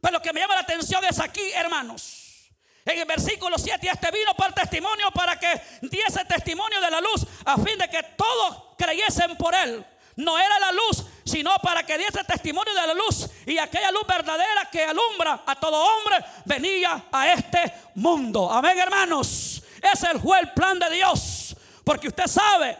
Pero 0.00 0.12
lo 0.12 0.22
que 0.22 0.32
me 0.32 0.40
llama 0.40 0.54
la 0.54 0.60
atención 0.60 1.02
es 1.04 1.18
aquí, 1.18 1.50
hermanos. 1.52 2.50
En 2.84 2.98
el 2.98 3.06
versículo 3.06 3.56
7, 3.56 3.88
este 3.90 4.10
vino 4.10 4.34
por 4.34 4.52
testimonio 4.52 5.10
para 5.10 5.38
que 5.38 5.60
diese 5.80 6.22
testimonio 6.26 6.78
de 6.82 6.90
la 6.90 7.00
luz, 7.00 7.26
a 7.46 7.56
fin 7.56 7.78
de 7.78 7.88
que 7.88 8.02
todos 8.14 8.74
creyesen 8.76 9.36
por 9.36 9.54
él. 9.54 9.84
No 10.16 10.38
era 10.38 10.58
la 10.60 10.72
luz, 10.72 11.04
sino 11.24 11.56
para 11.62 11.84
que 11.84 11.96
diese 11.96 12.22
testimonio 12.24 12.74
de 12.74 12.86
la 12.86 12.94
luz. 12.94 13.30
Y 13.46 13.56
aquella 13.56 13.90
luz 13.90 14.06
verdadera 14.06 14.68
que 14.70 14.84
alumbra 14.84 15.42
a 15.46 15.54
todo 15.56 15.82
hombre 15.82 16.18
venía 16.44 17.06
a 17.10 17.32
este 17.32 17.72
mundo. 17.94 18.52
Amén, 18.52 18.78
hermanos. 18.78 19.53
Ese 19.92 20.18
fue 20.18 20.40
el 20.40 20.52
plan 20.52 20.78
de 20.78 20.90
Dios. 20.90 21.56
Porque 21.84 22.08
usted 22.08 22.26
sabe 22.26 22.78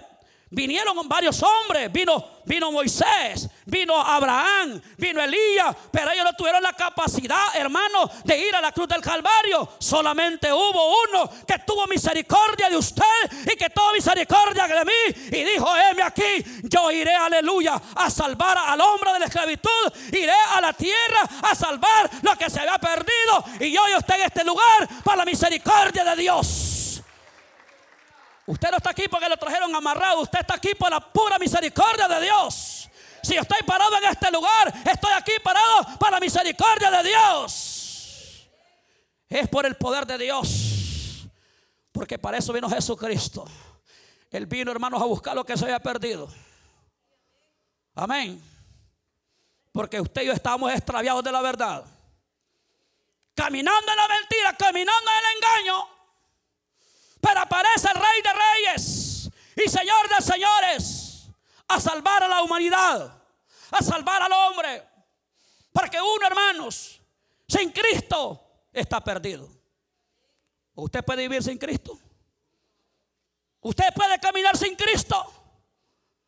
Vinieron 0.54 0.96
varios 1.08 1.42
hombres, 1.42 1.90
vino, 1.90 2.42
vino 2.44 2.70
Moisés, 2.70 3.48
vino 3.64 3.98
Abraham, 3.98 4.80
vino 4.96 5.20
Elías, 5.20 5.74
pero 5.90 6.12
ellos 6.12 6.24
no 6.24 6.32
tuvieron 6.34 6.62
la 6.62 6.72
capacidad, 6.72 7.56
hermano, 7.56 8.08
de 8.22 8.38
ir 8.38 8.54
a 8.54 8.60
la 8.60 8.70
cruz 8.70 8.86
del 8.86 9.00
Calvario. 9.00 9.68
Solamente 9.80 10.52
hubo 10.52 10.94
uno 11.08 11.28
que 11.44 11.58
tuvo 11.66 11.88
misericordia 11.88 12.70
de 12.70 12.76
usted 12.76 13.02
y 13.52 13.56
que 13.56 13.68
tuvo 13.70 13.92
misericordia 13.94 14.68
de 14.68 14.84
mí. 14.84 15.36
Y 15.38 15.42
dijo, 15.42 15.66
heme 15.76 16.04
aquí, 16.04 16.44
yo 16.62 16.88
iré, 16.92 17.14
aleluya, 17.16 17.80
a 17.96 18.08
salvar 18.08 18.56
al 18.56 18.80
hombre 18.80 19.12
de 19.14 19.18
la 19.18 19.26
esclavitud, 19.26 19.92
iré 20.12 20.36
a 20.52 20.60
la 20.60 20.72
tierra 20.72 21.28
a 21.42 21.54
salvar 21.56 22.08
lo 22.22 22.36
que 22.36 22.48
se 22.48 22.60
había 22.60 22.78
perdido. 22.78 23.44
Y 23.58 23.72
yo 23.72 23.80
estoy 23.98 24.20
en 24.20 24.26
este 24.26 24.44
lugar 24.44 24.88
para 25.02 25.16
la 25.16 25.24
misericordia 25.24 26.04
de 26.04 26.14
Dios. 26.14 26.83
Usted 28.46 28.70
no 28.70 28.76
está 28.76 28.90
aquí 28.90 29.08
porque 29.08 29.28
lo 29.28 29.36
trajeron 29.36 29.74
amarrado. 29.74 30.20
Usted 30.20 30.40
está 30.40 30.54
aquí 30.54 30.74
por 30.74 30.90
la 30.90 31.00
pura 31.00 31.38
misericordia 31.38 32.06
de 32.08 32.20
Dios. 32.20 32.88
Si 33.22 33.34
estoy 33.34 33.62
parado 33.62 33.96
en 33.96 34.04
este 34.04 34.30
lugar, 34.30 34.72
estoy 34.84 35.12
aquí 35.12 35.32
parado 35.42 35.98
para 35.98 36.12
la 36.16 36.20
misericordia 36.20 36.90
de 36.90 37.08
Dios. 37.08 38.50
Es 39.28 39.48
por 39.48 39.64
el 39.64 39.76
poder 39.76 40.06
de 40.06 40.18
Dios. 40.18 41.26
Porque 41.90 42.18
para 42.18 42.36
eso 42.36 42.52
vino 42.52 42.68
Jesucristo. 42.68 43.46
Él 44.30 44.46
vino, 44.46 44.70
hermanos, 44.72 45.00
a 45.00 45.06
buscar 45.06 45.34
lo 45.34 45.44
que 45.44 45.56
se 45.56 45.64
había 45.64 45.78
perdido. 45.78 46.28
Amén. 47.94 48.42
Porque 49.72 50.00
usted 50.00 50.22
y 50.22 50.26
yo 50.26 50.32
estamos 50.32 50.72
extraviados 50.72 51.24
de 51.24 51.32
la 51.32 51.40
verdad. 51.40 51.84
Caminando 53.34 53.90
en 53.90 53.96
la 53.96 54.08
mentira, 54.08 54.56
caminando 54.56 55.10
en 55.10 55.16
el 55.16 55.36
engaño. 55.36 55.93
Pero 57.24 57.40
aparece 57.40 57.88
el 57.88 57.94
Rey 57.94 58.22
de 58.22 58.32
Reyes 58.34 59.30
y 59.56 59.70
Señor 59.70 60.08
de 60.10 60.22
Señores 60.22 61.30
a 61.66 61.80
salvar 61.80 62.22
a 62.22 62.28
la 62.28 62.42
humanidad, 62.42 63.18
a 63.70 63.82
salvar 63.82 64.20
al 64.20 64.32
hombre. 64.32 64.86
Porque 65.72 65.98
uno, 66.02 66.26
hermanos, 66.26 67.00
sin 67.48 67.70
Cristo 67.70 68.66
está 68.70 69.00
perdido. 69.02 69.48
¿Usted 70.74 71.02
puede 71.02 71.22
vivir 71.22 71.42
sin 71.42 71.56
Cristo? 71.56 71.98
¿Usted 73.62 73.94
puede 73.94 74.20
caminar 74.20 74.54
sin 74.58 74.76
Cristo? 74.76 75.32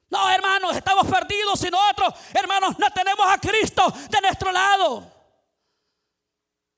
No, 0.08 0.30
hermanos, 0.30 0.74
estamos 0.76 1.06
perdidos 1.08 1.60
si 1.60 1.68
nosotros, 1.68 2.14
hermanos, 2.32 2.78
no 2.78 2.90
tenemos 2.90 3.26
a 3.28 3.38
Cristo 3.38 3.92
de 4.08 4.20
nuestro 4.22 4.50
lado. 4.50 5.12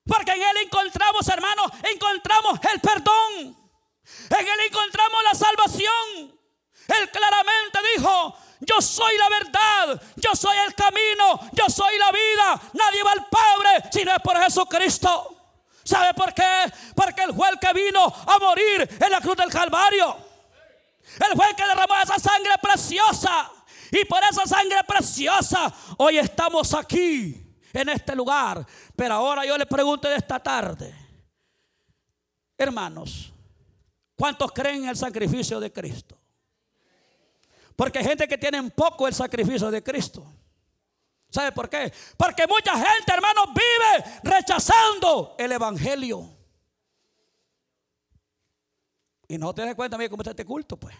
Porque 0.04 0.32
en 0.32 0.42
Él 0.42 0.56
encontramos, 0.64 1.28
hermanos, 1.28 1.70
encontramos 1.84 2.58
el 2.72 2.80
perdón. 2.80 3.67
En 4.30 4.46
Él 4.46 4.60
encontramos 4.66 5.22
la 5.24 5.34
salvación. 5.34 6.38
Él 6.88 7.10
claramente 7.10 7.78
dijo, 7.96 8.34
yo 8.60 8.80
soy 8.80 9.16
la 9.18 9.28
verdad, 9.28 10.02
yo 10.16 10.34
soy 10.34 10.56
el 10.66 10.74
camino, 10.74 11.40
yo 11.52 11.68
soy 11.68 11.98
la 11.98 12.10
vida. 12.10 12.60
Nadie 12.72 13.02
va 13.02 13.12
al 13.12 13.26
Padre 13.26 13.90
si 13.92 14.04
no 14.04 14.12
es 14.12 14.20
por 14.22 14.42
Jesucristo. 14.42 15.34
¿Sabe 15.84 16.12
por 16.14 16.34
qué? 16.34 16.72
Porque 16.94 17.22
el 17.22 17.34
que 17.58 17.72
vino 17.72 18.04
a 18.04 18.38
morir 18.38 18.88
en 19.00 19.10
la 19.10 19.20
cruz 19.20 19.36
del 19.36 19.50
Calvario. 19.50 20.16
El 21.18 21.56
que 21.56 21.66
derramó 21.66 21.94
esa 22.02 22.18
sangre 22.18 22.52
preciosa. 22.60 23.50
Y 23.90 24.04
por 24.04 24.22
esa 24.22 24.44
sangre 24.46 24.84
preciosa 24.84 25.72
hoy 25.96 26.18
estamos 26.18 26.74
aquí, 26.74 27.42
en 27.72 27.88
este 27.88 28.14
lugar. 28.14 28.66
Pero 28.94 29.14
ahora 29.14 29.46
yo 29.46 29.56
le 29.56 29.66
pregunto 29.66 30.08
de 30.08 30.16
esta 30.16 30.38
tarde, 30.38 30.94
hermanos, 32.58 33.32
¿Cuántos 34.18 34.50
creen 34.50 34.82
en 34.82 34.88
el 34.88 34.96
sacrificio 34.96 35.60
de 35.60 35.72
Cristo? 35.72 36.18
Porque 37.76 38.00
hay 38.00 38.04
gente 38.04 38.26
que 38.26 38.36
tiene 38.36 38.68
poco 38.70 39.06
el 39.06 39.14
sacrificio 39.14 39.70
de 39.70 39.80
Cristo. 39.80 40.26
¿Sabe 41.30 41.52
por 41.52 41.70
qué? 41.70 41.92
Porque 42.16 42.44
mucha 42.48 42.74
gente, 42.74 43.12
hermanos, 43.12 43.46
vive 43.54 44.20
rechazando 44.24 45.36
el 45.38 45.52
Evangelio. 45.52 46.36
Y 49.28 49.38
no 49.38 49.54
te 49.54 49.64
das 49.64 49.76
cuenta, 49.76 49.96
mira 49.96 50.10
cómo 50.10 50.22
está 50.22 50.30
este 50.30 50.44
culto, 50.44 50.76
pues. 50.76 50.96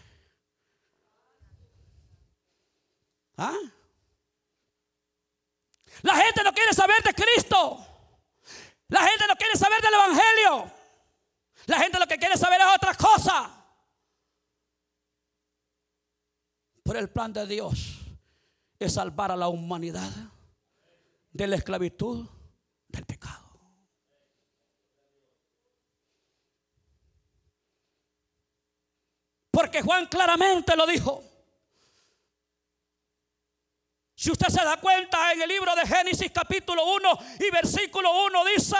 ¿Ah? 3.35 3.57
La 6.03 6.15
gente 6.15 6.41
no 6.41 6.53
quiere 6.53 6.71
saber 6.71 7.03
de 7.03 7.13
Cristo. 7.13 7.85
La 8.87 9.05
gente 9.05 9.27
no 9.27 9.35
quiere 9.35 9.57
saber 9.57 9.81
del 9.81 9.93
Evangelio. 9.93 10.78
La 11.69 11.77
gente 11.77 11.99
lo 11.99 12.07
que 12.07 12.17
quiere 12.17 12.35
saber 12.35 12.59
es 12.59 12.67
otra 12.75 12.95
cosa. 12.95 13.63
Pero 16.83 16.97
el 16.97 17.11
plan 17.11 17.31
de 17.31 17.45
Dios 17.45 17.99
es 18.79 18.93
salvar 18.93 19.31
a 19.31 19.35
la 19.35 19.49
humanidad 19.49 20.09
de 21.29 21.45
la 21.45 21.57
esclavitud 21.57 22.27
del 22.87 23.05
pecado. 23.05 23.61
Porque 29.51 29.83
Juan 29.83 30.07
claramente 30.07 30.75
lo 30.75 30.87
dijo. 30.87 31.23
Si 34.15 34.31
usted 34.31 34.47
se 34.47 34.63
da 34.65 34.77
cuenta 34.77 35.33
en 35.33 35.43
el 35.43 35.49
libro 35.49 35.75
de 35.75 35.85
Génesis 35.85 36.31
capítulo 36.31 36.95
1 36.95 37.19
y 37.41 37.51
versículo 37.51 38.25
1 38.25 38.45
dice, 38.55 38.75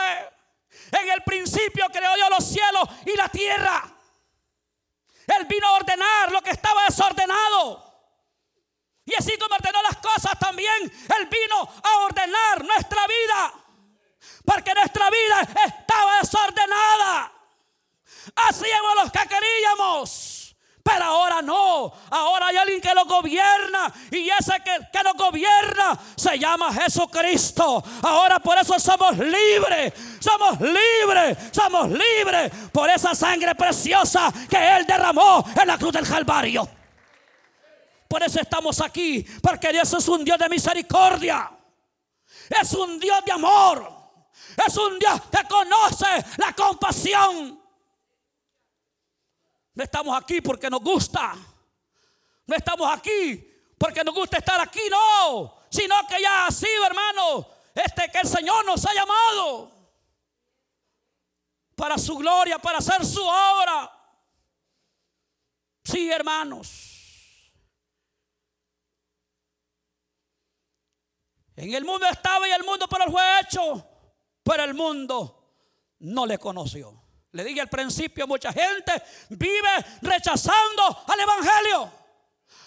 en 0.92 1.10
el 1.10 1.22
principio 1.22 1.86
creó 1.92 2.14
Dios 2.14 2.30
los 2.30 2.44
cielos 2.44 2.88
y 3.06 3.16
la 3.16 3.28
tierra. 3.28 3.90
Él 5.26 5.44
vino 5.46 5.66
a 5.66 5.72
ordenar 5.72 6.32
lo 6.32 6.42
que 6.42 6.50
estaba 6.50 6.84
desordenado. 6.84 7.90
Y 9.04 9.14
así 9.14 9.36
como 9.38 9.54
ordenó 9.54 9.82
las 9.82 9.96
cosas, 9.96 10.38
también 10.38 10.82
Él 10.82 11.26
vino 11.26 11.68
a 11.82 11.98
ordenar 11.98 12.64
nuestra 12.64 13.06
vida. 13.06 13.54
Porque 14.44 14.74
nuestra 14.74 15.10
vida 15.10 15.48
estaba 15.66 16.18
desordenada. 16.20 17.32
Hacíamos 18.36 19.04
lo 19.04 19.12
que 19.12 19.28
queríamos. 19.28 20.39
Pero 20.82 21.04
ahora 21.04 21.42
no. 21.42 21.92
Ahora 22.10 22.46
hay 22.48 22.56
alguien 22.56 22.80
que 22.80 22.94
lo 22.94 23.04
gobierna 23.04 23.92
y 24.10 24.28
ese 24.30 24.54
que, 24.64 24.78
que 24.92 25.02
lo 25.02 25.14
gobierna 25.14 25.98
se 26.16 26.38
llama 26.38 26.72
Jesucristo. 26.72 27.82
Ahora 28.02 28.38
por 28.40 28.58
eso 28.58 28.78
somos 28.78 29.16
libres, 29.18 29.92
somos 30.20 30.60
libres, 30.60 31.38
somos 31.52 31.88
libres 31.90 32.50
por 32.72 32.88
esa 32.88 33.14
sangre 33.14 33.54
preciosa 33.54 34.32
que 34.48 34.76
Él 34.76 34.86
derramó 34.86 35.44
en 35.60 35.66
la 35.66 35.76
cruz 35.76 35.92
del 35.92 36.08
Calvario. 36.08 36.68
Por 38.08 38.22
eso 38.24 38.40
estamos 38.40 38.80
aquí, 38.80 39.24
porque 39.40 39.72
Dios 39.72 39.92
es 39.92 40.08
un 40.08 40.24
Dios 40.24 40.36
de 40.36 40.48
misericordia, 40.48 41.48
es 42.60 42.72
un 42.72 42.98
Dios 42.98 43.24
de 43.24 43.30
amor, 43.30 43.88
es 44.66 44.76
un 44.76 44.98
Dios 44.98 45.20
que 45.30 45.46
conoce 45.46 46.06
la 46.38 46.52
compasión. 46.52 47.59
No 49.80 49.84
estamos 49.84 50.14
aquí 50.14 50.42
porque 50.42 50.68
nos 50.68 50.82
gusta. 50.82 51.34
No 52.46 52.54
estamos 52.54 52.86
aquí 52.92 53.50
porque 53.78 54.04
nos 54.04 54.14
gusta 54.14 54.36
estar 54.36 54.60
aquí, 54.60 54.82
no. 54.90 55.56
Sino 55.70 56.06
que 56.06 56.20
ya 56.20 56.44
ha 56.44 56.50
sido, 56.50 56.84
hermano, 56.84 57.48
este 57.74 58.10
que 58.10 58.18
el 58.18 58.28
Señor 58.28 58.62
nos 58.66 58.84
ha 58.84 58.92
llamado 58.92 59.72
para 61.74 61.96
su 61.96 62.14
gloria, 62.18 62.58
para 62.58 62.76
hacer 62.76 63.06
su 63.06 63.22
obra. 63.22 63.90
Sí, 65.82 66.10
hermanos. 66.10 67.50
En 71.56 71.72
el 71.72 71.86
mundo 71.86 72.06
estaba 72.06 72.46
y 72.46 72.50
el 72.52 72.64
mundo 72.64 72.86
por 72.86 73.00
él 73.00 73.10
fue 73.10 73.40
hecho, 73.40 73.82
pero 74.42 74.62
el 74.62 74.74
mundo 74.74 75.54
no 76.00 76.26
le 76.26 76.36
conoció. 76.36 76.99
Le 77.32 77.44
dije 77.44 77.60
al 77.60 77.68
principio, 77.68 78.26
mucha 78.26 78.52
gente 78.52 78.92
vive 79.30 79.84
rechazando 80.02 81.04
al 81.06 81.20
Evangelio. 81.20 81.92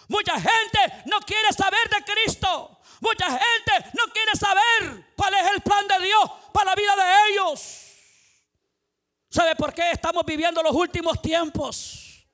Mucha 0.08 0.34
gente 0.40 1.04
no 1.06 1.20
quiere 1.20 1.52
saber 1.52 1.90
de 1.90 2.04
Cristo. 2.04 2.80
Mucha 3.02 3.26
gente 3.30 3.92
no 3.94 4.12
quiere 4.14 4.36
saber 4.36 5.14
cuál 5.16 5.34
es 5.34 5.52
el 5.52 5.62
plan 5.62 5.86
de 5.88 6.06
Dios 6.06 6.32
para 6.54 6.72
la 6.72 6.76
vida 6.76 6.96
de 6.96 7.32
ellos. 7.32 7.84
¿Sabe 9.30 9.56
por 9.56 9.74
qué 9.74 9.92
estamos 9.92 10.24
viviendo 10.26 10.64
los 10.64 10.74
últimos 10.74 11.22
tiempos? 11.22 12.26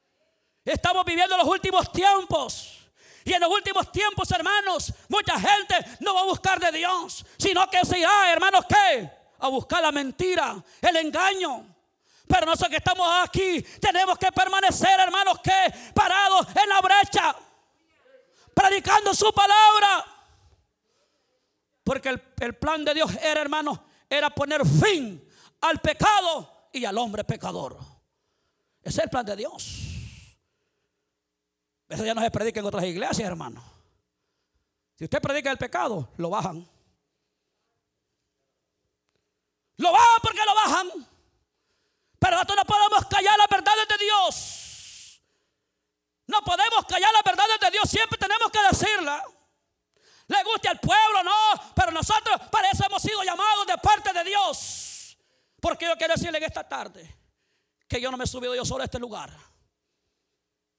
Estamos 0.64 1.04
viviendo 1.06 1.36
los 1.38 1.48
últimos 1.48 1.92
tiempos. 1.92 2.78
Y 3.26 3.34
en 3.34 3.42
los 3.42 3.50
últimos 3.50 3.92
tiempos, 3.92 4.30
hermanos, 4.32 4.94
mucha 5.08 5.40
gente 5.40 5.76
no 6.02 6.14
va 6.14 6.22
a 6.22 6.26
buscar 6.26 6.60
de 6.60 6.72
Dios, 6.78 7.26
sino 7.38 7.68
que 7.70 7.84
se 7.86 8.00
irá, 8.00 8.32
hermanos, 8.32 8.66
¿qué? 8.68 9.10
A 9.40 9.48
buscar 9.48 9.82
la 9.82 9.92
mentira, 9.92 10.64
el 10.82 10.96
engaño. 10.98 11.79
Pero 12.30 12.46
nosotros 12.46 12.70
que 12.70 12.78
estamos 12.78 13.08
aquí 13.24 13.60
tenemos 13.82 14.16
que 14.20 14.32
permanecer, 14.32 15.00
hermanos, 15.00 15.40
que 15.40 15.74
parados 15.96 16.46
en 16.56 16.70
la 16.70 16.80
brecha, 16.80 17.36
predicando 18.54 19.16
su 19.16 19.34
palabra. 19.34 20.06
Porque 21.84 22.10
el, 22.10 22.22
el 22.42 22.56
plan 22.56 22.86
de 22.86 22.94
Dios 22.94 23.12
era, 23.16 23.42
hermanos, 23.42 23.80
era 24.08 24.30
poner 24.30 24.64
fin 24.64 25.28
al 25.62 25.80
pecado 25.80 26.70
y 26.72 26.86
al 26.86 27.00
hombre 27.00 27.24
pecador. 27.24 27.80
Ese 28.84 29.00
es 29.00 29.06
el 29.06 29.10
plan 29.10 29.26
de 29.26 29.36
Dios. 29.36 29.80
Eso 31.88 32.06
ya 32.06 32.14
no 32.14 32.22
se 32.22 32.30
predica 32.30 32.60
en 32.60 32.68
otras 32.68 32.84
iglesias, 32.84 33.28
hermano. 33.28 33.64
Si 35.00 35.06
usted 35.06 35.20
predica 35.20 35.50
el 35.50 35.58
pecado, 35.58 36.14
lo 36.18 36.30
bajan. 36.30 36.70
Lo 39.78 39.92
bajan 39.92 40.20
porque 40.22 40.42
lo 40.46 40.54
bajan. 40.54 41.19
Pero 42.20 42.36
nosotros 42.36 42.58
no 42.58 42.66
podemos 42.66 43.06
callar 43.06 43.38
las 43.38 43.48
verdades 43.48 43.88
de 43.88 43.98
Dios. 43.98 45.22
No 46.28 46.42
podemos 46.44 46.86
callar 46.86 47.12
las 47.14 47.24
verdades 47.24 47.60
de 47.60 47.72
Dios. 47.72 47.90
Siempre 47.90 48.18
tenemos 48.18 48.52
que 48.52 48.60
decirla. 48.70 49.24
Le 50.28 50.44
guste 50.44 50.68
al 50.68 50.80
pueblo, 50.80 51.24
no. 51.24 51.74
Pero 51.76 51.92
nosotros 51.92 52.40
para 52.52 52.70
eso 52.70 52.86
hemos 52.86 53.02
sido 53.02 53.24
llamados 53.24 53.66
de 53.66 53.78
parte 53.78 54.14
de 54.14 54.24
Dios. 54.24 55.18
Porque 55.60 55.86
yo 55.86 55.96
quiero 55.98 56.14
decirle 56.14 56.38
en 56.38 56.44
esta 56.44 56.68
tarde 56.68 57.18
que 57.88 58.00
yo 58.00 58.12
no 58.12 58.18
me 58.18 58.26
he 58.26 58.28
subido 58.28 58.54
yo 58.54 58.64
solo 58.64 58.84
a 58.84 58.86
este 58.86 59.00
lugar. 59.00 59.36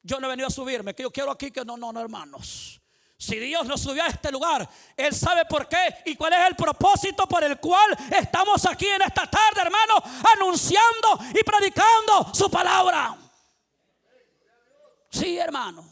Yo 0.02 0.20
no 0.20 0.28
he 0.28 0.30
venido 0.30 0.48
a 0.48 0.50
subirme, 0.50 0.94
que 0.94 1.02
yo 1.02 1.10
quiero 1.10 1.30
aquí 1.30 1.50
que 1.50 1.64
no, 1.64 1.76
no, 1.76 1.92
no, 1.92 2.00
hermanos. 2.00 2.79
Si 3.20 3.38
Dios 3.38 3.66
nos 3.66 3.82
subió 3.82 4.02
a 4.02 4.06
este 4.06 4.32
lugar, 4.32 4.66
Él 4.96 5.14
sabe 5.14 5.44
por 5.44 5.68
qué 5.68 5.76
y 6.06 6.16
cuál 6.16 6.32
es 6.32 6.48
el 6.48 6.56
propósito 6.56 7.26
por 7.26 7.44
el 7.44 7.60
cual 7.60 7.94
estamos 8.18 8.64
aquí 8.64 8.86
en 8.86 9.02
esta 9.02 9.26
tarde, 9.26 9.60
hermanos, 9.60 9.98
anunciando 10.34 11.18
y 11.38 11.44
predicando 11.44 12.32
su 12.32 12.50
palabra. 12.50 13.18
Sí, 15.10 15.36
hermano. 15.36 15.84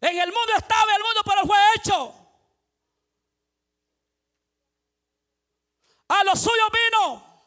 En 0.00 0.16
el 0.16 0.32
mundo 0.32 0.52
estaba 0.56 0.94
el 0.94 1.02
mundo, 1.02 1.20
pero 1.24 1.44
fue 1.44 1.58
hecho. 1.74 2.14
A 6.06 6.22
los 6.22 6.38
suyos 6.38 6.68
vino 6.72 7.44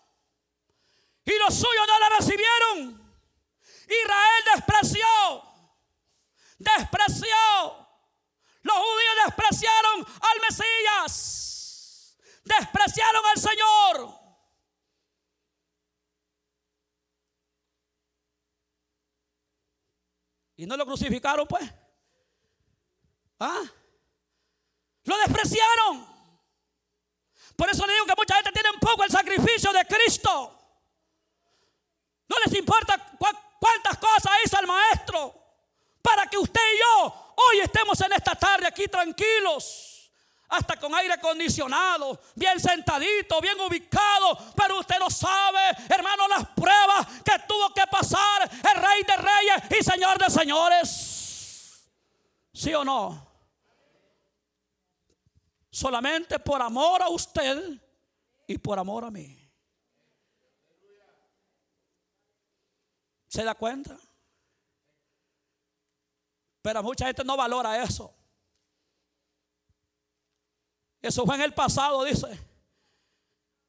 y 1.23 1.39
los 1.39 1.53
suyos 1.53 1.87
no 1.87 1.99
la 1.99 2.09
recibieron. 2.17 3.15
Israel 3.85 4.43
despreció, 4.53 5.52
despreció. 6.63 7.35
Los 8.61 8.75
judíos 8.77 9.15
despreciaron 9.25 10.05
al 10.21 10.41
Mesías, 10.41 12.17
despreciaron 12.45 13.25
al 13.25 13.37
Señor. 13.37 14.23
Y 20.55 20.65
no 20.65 20.77
lo 20.77 20.85
crucificaron, 20.85 21.45
pues. 21.45 21.69
¿Ah? 23.39 23.63
Lo 25.03 25.17
despreciaron. 25.17 26.07
Por 27.57 27.69
eso 27.69 27.85
le 27.85 27.93
digo 27.93 28.05
que 28.05 28.15
mucha 28.15 28.35
gente 28.35 28.51
tiene 28.53 28.77
poco 28.79 29.03
el 29.03 29.11
sacrificio 29.11 29.73
de 29.73 29.85
Cristo. 29.85 30.59
No 32.29 32.35
les 32.45 32.57
importa 32.57 32.97
cuántas 33.59 33.97
cosas 33.97 34.31
hizo 34.45 34.57
el 34.59 34.67
maestro 34.67 35.42
para 36.03 36.27
que 36.27 36.37
usted 36.37 36.61
y 36.75 36.79
yo 36.79 37.33
hoy 37.35 37.61
estemos 37.61 37.99
en 38.01 38.13
esta 38.13 38.35
tarde 38.35 38.67
aquí 38.67 38.87
tranquilos. 38.87 39.89
Hasta 40.49 40.77
con 40.77 40.93
aire 40.93 41.13
acondicionado, 41.13 42.19
bien 42.35 42.59
sentadito, 42.59 43.41
bien 43.41 43.59
ubicado. 43.59 44.37
Pero 44.55 44.81
usted 44.81 44.99
no 44.99 45.09
sabe, 45.09 45.59
hermano, 45.89 46.27
las 46.27 46.47
pruebas 46.49 47.07
que 47.25 47.39
tuvo 47.47 47.73
que 47.73 47.87
pasar 47.89 48.43
el 48.43 48.81
rey 48.81 49.03
de 49.03 49.15
reyes 49.15 49.79
y 49.79 49.83
señor 49.83 50.19
de 50.19 50.29
señores. 50.29 51.89
¿Sí 52.53 52.71
o 52.75 52.83
no? 52.83 53.31
Solamente 55.71 56.37
por 56.37 56.61
amor 56.61 57.01
a 57.01 57.09
usted 57.09 57.81
y 58.45 58.59
por 58.59 58.77
amor 58.77 59.05
a 59.05 59.09
mí. 59.09 59.39
¿Se 63.27 63.43
da 63.43 63.55
cuenta? 63.55 63.97
Pero 66.63 66.81
mucha 66.81 67.05
gente 67.05 67.23
no 67.25 67.37
valora 67.37 67.83
eso. 67.83 68.11
Eso 71.01 71.25
fue 71.25 71.35
en 71.35 71.41
el 71.41 71.53
pasado, 71.53 72.03
dice. 72.05 72.27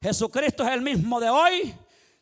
Jesucristo 0.00 0.62
es 0.62 0.70
el 0.70 0.80
mismo 0.80 1.18
de 1.18 1.28
hoy, 1.28 1.74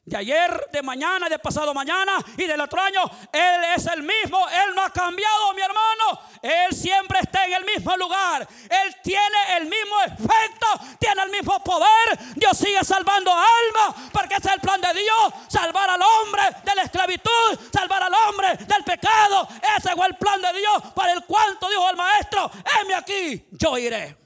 de 0.04 0.16
ayer, 0.16 0.68
de 0.72 0.82
mañana, 0.82 1.28
de 1.28 1.38
pasado 1.38 1.72
mañana 1.72 2.16
y 2.36 2.44
del 2.44 2.60
otro 2.60 2.80
año. 2.80 3.02
Él 3.32 3.64
es 3.76 3.86
el 3.86 4.02
mismo, 4.02 4.48
Él 4.48 4.74
no 4.74 4.82
ha 4.82 4.90
cambiado, 4.90 5.54
mi 5.54 5.62
hermano. 5.62 6.20
Él 6.42 6.74
siempre 6.74 7.20
está 7.20 7.46
en 7.46 7.52
el 7.52 7.64
mismo 7.64 7.96
lugar. 7.96 8.46
Él 8.68 8.96
tiene 9.02 9.56
el 9.58 9.64
mismo 9.66 10.00
efecto, 10.02 10.66
tiene 10.98 11.22
el 11.22 11.30
mismo 11.30 11.62
poder. 11.62 12.18
Dios 12.34 12.58
sigue 12.58 12.82
salvando 12.84 13.30
almas 13.30 14.10
porque 14.12 14.34
ese 14.34 14.48
es 14.48 14.54
el 14.54 14.60
plan 14.60 14.80
de 14.80 14.92
Dios. 14.92 15.34
Salvar 15.48 15.88
al 15.88 16.02
hombre 16.02 16.42
de 16.64 16.74
la 16.74 16.82
esclavitud, 16.82 17.58
salvar 17.72 18.02
al 18.02 18.14
hombre 18.28 18.56
del 18.56 18.82
pecado. 18.82 19.48
Ese 19.78 19.94
fue 19.94 20.06
el 20.08 20.16
plan 20.16 20.42
de 20.42 20.52
Dios 20.58 20.82
para 20.96 21.12
el 21.12 21.24
cuanto 21.24 21.68
dijo 21.68 21.88
el 21.88 21.96
maestro, 21.96 22.50
heme 22.80 22.94
aquí, 22.94 23.46
yo 23.52 23.78
iré. 23.78 24.16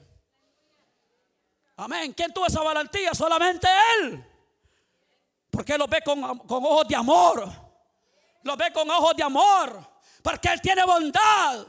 Amén. 1.75 2.13
¿Quién 2.13 2.33
tuvo 2.33 2.47
esa 2.47 2.63
valentía? 2.63 3.13
Solamente 3.13 3.67
Él. 3.99 4.27
Porque 5.49 5.73
Él 5.73 5.79
lo 5.79 5.87
ve 5.87 6.01
con, 6.01 6.23
ojos 6.23 6.87
de 6.87 6.95
amor. 6.95 7.49
Lo 8.43 8.55
ve 8.55 8.71
con 8.71 8.89
ojos 8.89 9.15
de 9.15 9.23
amor. 9.23 9.87
Porque 10.21 10.49
Él 10.49 10.61
tiene 10.61 10.83
bondad 10.85 11.65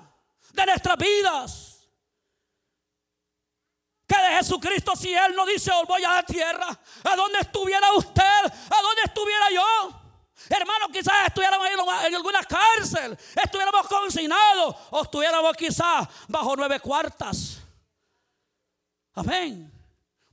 de 0.52 0.66
nuestras 0.66 0.96
vidas. 0.96 1.88
Que 4.06 4.16
de 4.16 4.28
Jesucristo 4.38 4.96
si 4.96 5.14
Él 5.14 5.34
no 5.36 5.44
dice, 5.44 5.70
os 5.70 5.86
voy 5.86 6.02
a 6.02 6.14
la 6.14 6.22
tierra, 6.22 6.66
¿a 7.04 7.16
dónde 7.16 7.40
estuviera 7.40 7.92
usted? 7.92 8.22
¿A 8.22 8.82
dónde 8.82 9.02
estuviera 9.04 9.50
yo? 9.50 10.00
Hermano, 10.48 10.88
quizás 10.88 11.26
estuviéramos 11.26 11.66
en 12.06 12.14
alguna 12.14 12.42
cárcel, 12.44 13.18
estuviéramos 13.42 13.86
consignados 13.86 14.76
o 14.90 15.02
estuviéramos 15.02 15.54
quizás 15.56 16.08
bajo 16.26 16.56
nueve 16.56 16.80
cuartas. 16.80 17.58
Amén. 19.14 19.77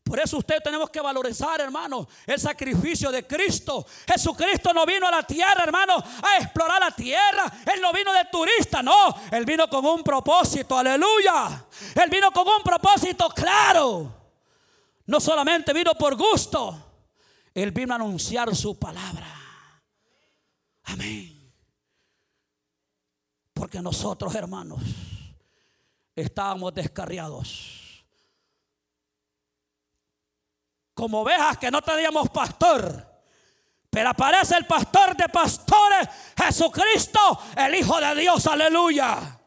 Por 0.05 0.19
eso 0.19 0.37
usted 0.37 0.61
tenemos 0.63 0.91
que 0.91 1.01
valorizar, 1.01 1.59
hermano, 1.59 2.07
el 2.27 2.39
sacrificio 2.39 3.11
de 3.11 3.25
Cristo. 3.25 3.83
Jesucristo 4.07 4.71
no 4.71 4.85
vino 4.85 5.07
a 5.07 5.11
la 5.11 5.23
tierra, 5.23 5.63
hermano, 5.63 5.95
a 5.95 6.37
explorar 6.37 6.79
la 6.79 6.91
tierra. 6.91 7.51
Él 7.73 7.81
no 7.81 7.91
vino 7.91 8.13
de 8.13 8.25
turista, 8.25 8.83
no. 8.83 9.15
Él 9.31 9.45
vino 9.45 9.67
con 9.67 9.83
un 9.83 10.03
propósito, 10.03 10.77
aleluya. 10.77 11.65
Él 11.95 12.09
vino 12.11 12.31
con 12.31 12.47
un 12.47 12.61
propósito 12.61 13.29
claro. 13.29 14.13
No 15.07 15.19
solamente 15.19 15.73
vino 15.73 15.95
por 15.95 16.15
gusto, 16.15 17.07
Él 17.55 17.71
vino 17.71 17.93
a 17.93 17.95
anunciar 17.95 18.55
su 18.55 18.77
palabra. 18.77 19.27
Amén. 20.83 21.51
Porque 23.53 23.81
nosotros, 23.81 24.35
hermanos, 24.35 24.83
estábamos 26.15 26.75
descarriados 26.75 27.84
como 30.95 31.21
ovejas 31.21 31.57
que 31.59 31.69
no 31.69 31.81
teníamos 31.83 32.29
pastor. 32.29 33.05
Pero 33.89 34.09
aparece 34.09 34.55
el 34.55 34.65
pastor 34.65 35.15
de 35.15 35.29
pastores, 35.29 36.09
Jesucristo, 36.35 37.19
el 37.55 37.75
Hijo 37.75 37.99
de 37.99 38.15
Dios, 38.15 38.47
aleluya. 38.47 39.39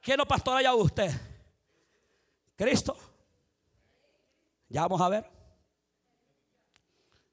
¿Quién 0.00 0.16
lo 0.16 0.26
pastorea 0.26 0.70
a 0.70 0.74
usted? 0.74 1.10
Cristo. 2.56 2.96
Ya 4.68 4.82
vamos 4.82 5.00
a 5.00 5.08
ver. 5.08 5.30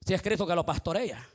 Si 0.05 0.13
es 0.13 0.21
Cristo 0.21 0.45
que 0.45 0.55
lo 0.55 0.65
pastorea. 0.65 1.27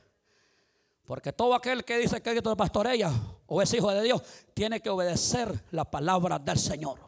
Porque 1.05 1.33
todo 1.33 1.55
aquel 1.55 1.83
que 1.83 1.97
dice 1.97 2.21
que 2.21 2.31
Cristo 2.31 2.51
lo 2.51 2.57
pastorea 2.57 3.11
o 3.47 3.61
es 3.61 3.73
hijo 3.73 3.91
de 3.91 4.03
Dios, 4.03 4.21
tiene 4.53 4.79
que 4.81 4.89
obedecer 4.89 5.65
la 5.71 5.83
palabra 5.83 6.39
del 6.39 6.57
Señor. 6.57 6.99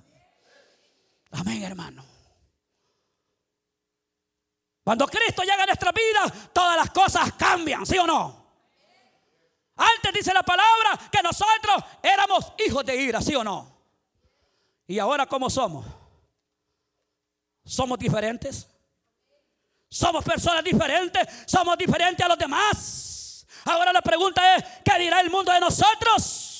Amén, 1.32 1.64
hermano. 1.64 2.13
Cuando 4.84 5.08
Cristo 5.08 5.44
llega 5.44 5.64
a 5.64 5.66
nuestra 5.66 5.92
vida, 5.92 6.50
todas 6.52 6.76
las 6.76 6.90
cosas 6.92 7.34
cambian, 7.34 7.86
¿sí 7.86 7.98
o 7.98 8.06
no? 8.06 8.44
Antes 9.76 10.14
dice 10.14 10.34
la 10.34 10.44
palabra 10.44 11.00
que 11.12 11.22
nosotros 11.24 11.84
éramos 12.02 12.54
hijos 12.66 12.86
de 12.86 12.96
ira, 12.96 13.22
¿sí 13.22 13.34
o 13.34 13.44
no? 13.44 13.72
Y 14.88 15.00
ahora, 15.00 15.26
¿cómo 15.26 15.50
somos? 15.50 15.86
¿Somos 17.66 17.98
diferentes? 17.98 18.68
¿Somos 19.90 20.24
personas 20.26 20.64
diferentes? 20.64 21.28
¿Somos 21.48 21.78
diferentes 21.78 22.26
a 22.26 22.28
los 22.28 22.38
demás? 22.38 23.48
Ahora 23.66 23.94
la 23.94 24.02
pregunta 24.02 24.56
es, 24.56 24.64
¿qué 24.84 25.00
dirá 25.00 25.22
el 25.22 25.30
mundo 25.30 25.52
de 25.52 25.60
nosotros? 25.62 26.54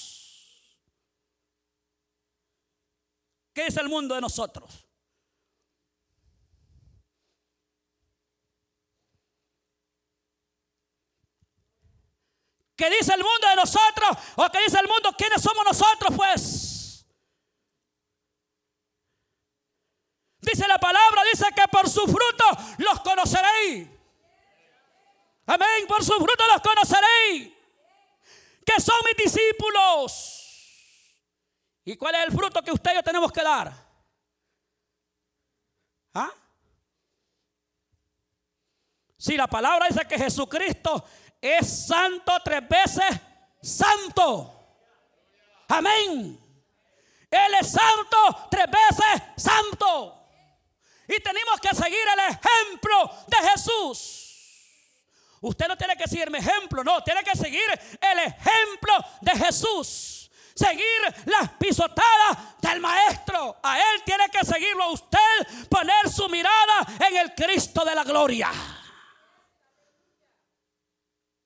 ¿Qué 3.54 3.68
es 3.68 3.78
el 3.78 3.90
mundo 3.90 4.16
de 4.16 4.22
nosotros? 4.22 4.83
¿Qué 12.84 12.90
dice 12.90 13.14
el 13.14 13.24
mundo 13.24 13.48
de 13.48 13.56
nosotros? 13.56 14.10
¿O 14.36 14.50
qué 14.52 14.60
dice 14.60 14.78
el 14.78 14.90
mundo? 14.90 15.14
¿Quiénes 15.18 15.42
somos 15.42 15.64
nosotros 15.64 16.14
pues? 16.18 17.06
Dice 20.42 20.68
la 20.68 20.78
palabra, 20.78 21.22
dice 21.32 21.46
que 21.56 21.66
por 21.70 21.90
su 21.90 22.02
fruto 22.02 22.44
los 22.80 23.00
conoceréis. 23.00 23.88
Amén, 25.46 25.88
por 25.88 26.04
su 26.04 26.12
fruto 26.12 26.46
los 26.46 26.62
conoceréis. 26.62 27.54
Que 28.66 28.82
son 28.82 28.98
mis 29.06 29.32
discípulos. 29.32 31.16
¿Y 31.86 31.96
cuál 31.96 32.16
es 32.16 32.24
el 32.26 32.32
fruto 32.34 32.62
que 32.62 32.74
usted 32.74 32.92
y 32.92 32.96
yo 32.96 33.04
tenemos 33.04 33.32
que 33.32 33.44
dar? 33.44 33.74
¿Ah? 36.16 36.32
Si 39.18 39.38
la 39.38 39.48
palabra 39.48 39.88
dice 39.88 40.06
que 40.06 40.18
Jesucristo 40.18 41.06
es 41.44 41.88
santo 41.88 42.32
tres 42.44 42.68
veces 42.68 43.20
santo. 43.62 44.50
Amén. 45.68 46.40
Él 47.30 47.54
es 47.60 47.72
santo 47.72 48.48
tres 48.50 48.66
veces 48.68 49.22
santo. 49.36 50.20
Y 51.08 51.20
tenemos 51.22 51.60
que 51.60 51.76
seguir 51.76 52.06
el 52.14 52.20
ejemplo 52.20 53.12
de 53.28 53.50
Jesús. 53.50 54.20
Usted 55.42 55.68
no 55.68 55.78
tiene 55.78 55.98
que 55.98 56.08
seguir 56.08 56.32
mi 56.32 56.38
ejemplo, 56.38 56.82
no, 56.82 57.04
tiene 57.04 57.22
que 57.24 57.36
seguir 57.36 57.70
el 58.00 58.20
ejemplo 58.20 58.94
de 59.20 59.32
Jesús. 59.32 60.32
Seguir 60.56 61.02
las 61.26 61.50
pisotadas 61.60 62.38
del 62.62 62.80
maestro. 62.80 63.58
A 63.62 63.78
él 63.80 64.04
tiene 64.06 64.30
que 64.30 64.46
seguirlo 64.46 64.84
a 64.84 64.92
usted, 64.92 65.68
poner 65.70 66.10
su 66.10 66.30
mirada 66.30 66.88
en 67.10 67.18
el 67.18 67.36
Cristo 67.36 67.84
de 67.84 67.96
la 67.96 68.06
gloria. 68.06 68.50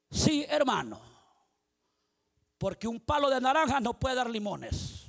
Sí, 0.09 0.45
hermano. 0.47 0.99
Porque 2.57 2.87
un 2.87 2.99
palo 2.99 3.29
de 3.29 3.39
naranja 3.39 3.79
no 3.79 3.99
puede 3.99 4.15
dar 4.15 4.29
limones. 4.29 5.07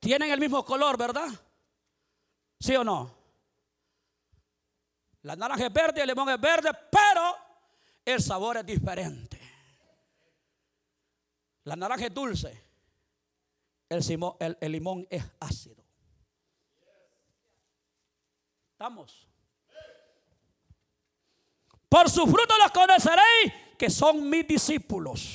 Tienen 0.00 0.30
el 0.30 0.40
mismo 0.40 0.64
color, 0.64 0.96
¿verdad? 0.96 1.28
¿Sí 2.58 2.74
o 2.74 2.82
no? 2.82 3.14
La 5.22 5.36
naranja 5.36 5.66
es 5.66 5.72
verde, 5.72 6.02
el 6.02 6.08
limón 6.08 6.28
es 6.30 6.40
verde, 6.40 6.70
pero 6.90 7.36
el 8.04 8.20
sabor 8.20 8.56
es 8.56 8.66
diferente. 8.66 9.40
La 11.64 11.76
naranja 11.76 12.06
es 12.06 12.14
dulce, 12.14 12.60
el, 13.88 14.56
el 14.60 14.72
limón 14.72 15.06
es 15.08 15.24
ácido. 15.38 15.84
¿Estamos? 18.72 19.31
Por 21.92 22.08
su 22.08 22.26
fruto 22.26 22.56
los 22.56 22.70
conoceréis 22.70 23.52
que 23.76 23.90
son 23.90 24.30
mis 24.30 24.48
discípulos. 24.48 25.28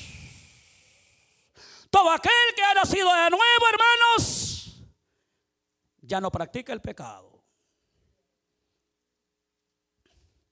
Todo 1.88 2.10
aquel 2.10 2.32
que 2.56 2.64
ha 2.64 2.74
nacido 2.74 3.14
de 3.14 3.30
nuevo, 3.30 3.68
hermanos, 3.72 4.76
ya 6.00 6.20
no 6.20 6.32
practica 6.32 6.72
el 6.72 6.80
pecado. 6.80 7.44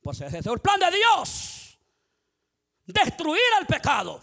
Pues 0.00 0.20
ese 0.20 0.38
es 0.38 0.46
el 0.46 0.60
plan 0.60 0.78
de 0.78 0.92
Dios. 0.92 1.76
Destruir 2.84 3.42
el 3.58 3.66
pecado. 3.66 4.22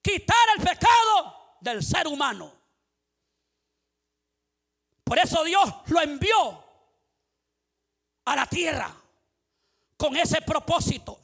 Quitar 0.00 0.56
el 0.56 0.64
pecado 0.64 1.58
del 1.60 1.82
ser 1.82 2.06
humano. 2.06 2.50
Por 5.04 5.18
eso 5.18 5.44
Dios 5.44 5.70
lo 5.88 6.00
envió 6.00 6.64
a 8.24 8.36
la 8.36 8.46
tierra 8.46 9.02
con 9.96 10.16
ese 10.16 10.40
propósito. 10.42 11.18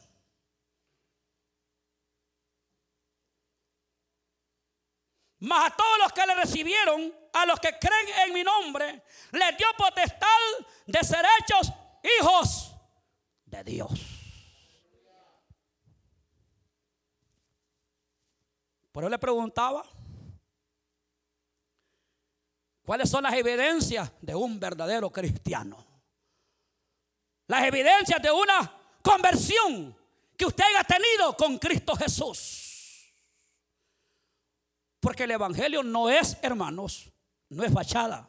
Mas 5.40 5.72
a 5.72 5.76
todos 5.76 5.98
los 5.98 6.12
que 6.12 6.24
le 6.24 6.34
recibieron, 6.36 7.12
a 7.32 7.46
los 7.46 7.58
que 7.58 7.76
creen 7.78 8.06
en 8.26 8.32
mi 8.32 8.44
nombre, 8.44 9.02
les 9.32 9.58
dio 9.58 9.66
potestad 9.76 10.28
de 10.86 11.02
ser 11.02 11.24
hechos 11.40 11.72
hijos 12.20 12.72
de 13.46 13.64
Dios. 13.64 13.90
Por 18.92 19.02
eso 19.02 19.10
le 19.10 19.18
preguntaba, 19.18 19.82
¿cuáles 22.84 23.10
son 23.10 23.24
las 23.24 23.32
evidencias 23.32 24.12
de 24.20 24.34
un 24.36 24.60
verdadero 24.60 25.10
cristiano? 25.10 25.91
Las 27.52 27.64
evidencias 27.64 28.22
de 28.22 28.30
una 28.30 28.80
conversión 29.02 29.94
que 30.38 30.46
usted 30.46 30.64
haya 30.64 30.84
tenido 30.84 31.36
con 31.36 31.58
Cristo 31.58 31.94
Jesús. 31.94 33.12
Porque 34.98 35.24
el 35.24 35.32
Evangelio 35.32 35.82
no 35.82 36.08
es, 36.08 36.38
hermanos, 36.40 37.10
no 37.50 37.62
es 37.62 37.70
fachada. 37.70 38.26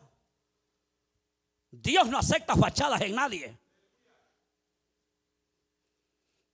Dios 1.72 2.10
no 2.10 2.18
acepta 2.18 2.54
fachadas 2.58 3.00
en 3.00 3.16
nadie. 3.16 3.58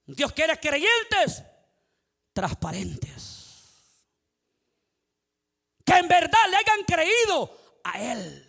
Dios 0.06 0.32
quiere 0.34 0.60
creyentes 0.60 1.42
transparentes. 2.34 4.04
Que 5.84 5.94
en 5.94 6.08
verdad 6.08 6.50
le 6.52 6.58
hayan 6.58 6.84
creído 6.86 7.80
a 7.84 8.00
Él. 8.00 8.46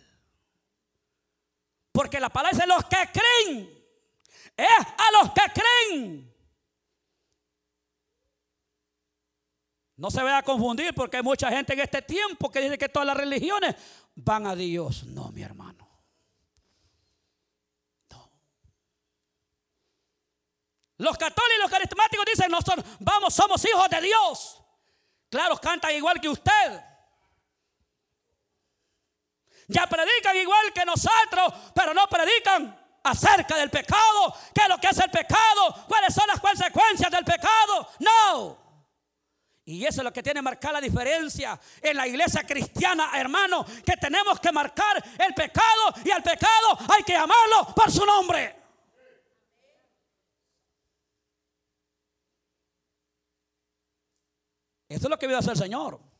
Porque 1.91 2.19
la 2.19 2.29
palabra 2.29 2.55
dice 2.55 2.67
los 2.67 2.85
que 2.85 3.09
creen 3.11 3.80
es 4.61 4.87
a 4.97 5.11
los 5.21 5.31
que 5.31 5.41
creen. 5.53 6.31
No 10.01 10.09
se 10.09 10.23
vaya 10.23 10.39
a 10.39 10.43
confundir 10.43 10.95
porque 10.95 11.17
hay 11.17 11.23
mucha 11.23 11.49
gente 11.49 11.73
en 11.73 11.79
este 11.81 12.01
tiempo 12.01 12.49
que 12.49 12.59
dice 12.59 12.77
que 12.77 12.89
todas 12.89 13.05
las 13.05 13.15
religiones 13.15 13.75
van 14.15 14.47
a 14.47 14.55
Dios. 14.55 15.03
No, 15.03 15.31
mi 15.31 15.43
hermano. 15.43 15.87
No. 18.09 18.31
Los 20.97 21.17
católicos 21.17 21.55
y 21.55 21.61
los 21.61 21.69
carismáticos 21.69 22.25
dicen, 22.25 22.49
nosotros 22.49 22.83
vamos, 22.99 23.31
somos 23.33 23.63
hijos 23.63 23.87
de 23.89 24.01
Dios. 24.01 24.63
Claro, 25.29 25.55
cantan 25.57 25.95
igual 25.95 26.19
que 26.19 26.29
usted. 26.29 26.83
Ya 29.67 29.85
predican 29.85 30.35
igual 30.35 30.73
que 30.73 30.83
nosotros, 30.83 31.53
pero 31.75 31.93
no 31.93 32.07
predican 32.07 32.80
acerca 33.03 33.55
del 33.57 33.69
pecado, 33.69 34.35
qué 34.53 34.61
es 34.61 34.69
lo 34.69 34.77
que 34.77 34.87
es 34.87 34.97
el 34.99 35.09
pecado, 35.09 35.85
cuáles 35.87 36.13
son 36.13 36.27
las 36.27 36.39
consecuencias 36.39 37.11
del 37.11 37.25
pecado. 37.25 37.89
No. 37.99 38.57
Y 39.65 39.85
eso 39.85 40.01
es 40.01 40.03
lo 40.03 40.11
que 40.11 40.23
tiene 40.23 40.41
marcar 40.41 40.73
la 40.73 40.81
diferencia 40.81 41.59
en 41.81 41.95
la 41.95 42.07
iglesia 42.07 42.43
cristiana, 42.43 43.11
hermano, 43.13 43.65
que 43.85 43.95
tenemos 43.95 44.39
que 44.39 44.51
marcar 44.51 45.03
el 45.19 45.33
pecado 45.33 45.93
y 46.03 46.11
al 46.11 46.23
pecado 46.23 46.77
hay 46.89 47.03
que 47.03 47.13
llamarlo 47.13 47.73
por 47.75 47.91
su 47.91 48.05
nombre. 48.05 48.61
Esto 54.89 55.07
es 55.07 55.09
lo 55.09 55.17
que 55.17 55.33
a 55.33 55.37
hacer 55.37 55.53
el 55.53 55.57
Señor. 55.57 56.10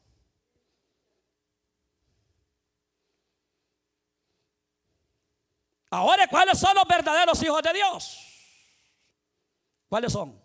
Ahora, 5.94 6.26
¿cuáles 6.28 6.58
son 6.58 6.74
los 6.74 6.86
verdaderos 6.88 7.44
hijos 7.44 7.62
de 7.62 7.74
Dios? 7.74 8.18
¿Cuáles 9.90 10.14
son? 10.14 10.42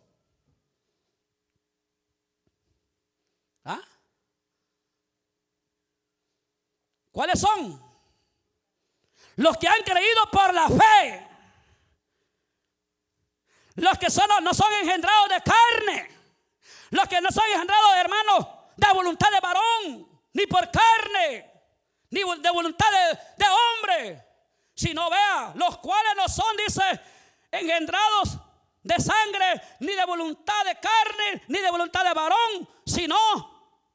¿Ah? 3.64 3.80
¿Cuáles 7.12 7.38
son? 7.38 7.80
Los 9.37 9.56
que 9.56 9.68
han 9.68 9.82
creído 9.85 10.28
por 10.32 10.52
la 10.52 10.68
fe. 10.68 11.28
Los 13.76 13.96
que 13.98 14.11
son, 14.11 14.28
no 14.42 14.52
son 14.52 14.72
engendrados 14.72 15.28
de 15.28 15.42
carne. 15.42 16.11
Los 16.90 17.06
que 17.06 17.20
no 17.20 17.30
son 17.30 17.44
engendrados, 17.50 17.96
hermanos, 17.98 18.48
de 18.76 18.92
voluntad 18.92 19.30
de 19.30 19.40
varón, 19.40 20.20
ni 20.32 20.46
por 20.46 20.68
carne, 20.72 21.52
ni 22.11 22.20
de 22.20 22.50
voluntad 22.50 22.87
de, 22.90 23.44
de 23.44 23.50
hombre, 23.50 24.25
si 24.76 24.92
no 24.92 25.08
vea, 25.08 25.52
los 25.54 25.78
cuales 25.78 26.12
no 26.16 26.28
son, 26.28 26.54
dice, 26.64 26.82
engendrados 27.50 28.38
de 28.82 28.94
sangre, 29.00 29.60
ni 29.80 29.92
de 29.92 30.04
voluntad 30.04 30.64
de 30.64 30.78
carne, 30.78 31.42
ni 31.48 31.58
de 31.58 31.70
voluntad 31.70 32.04
de 32.04 32.12
varón, 32.12 32.68
sino 32.84 33.16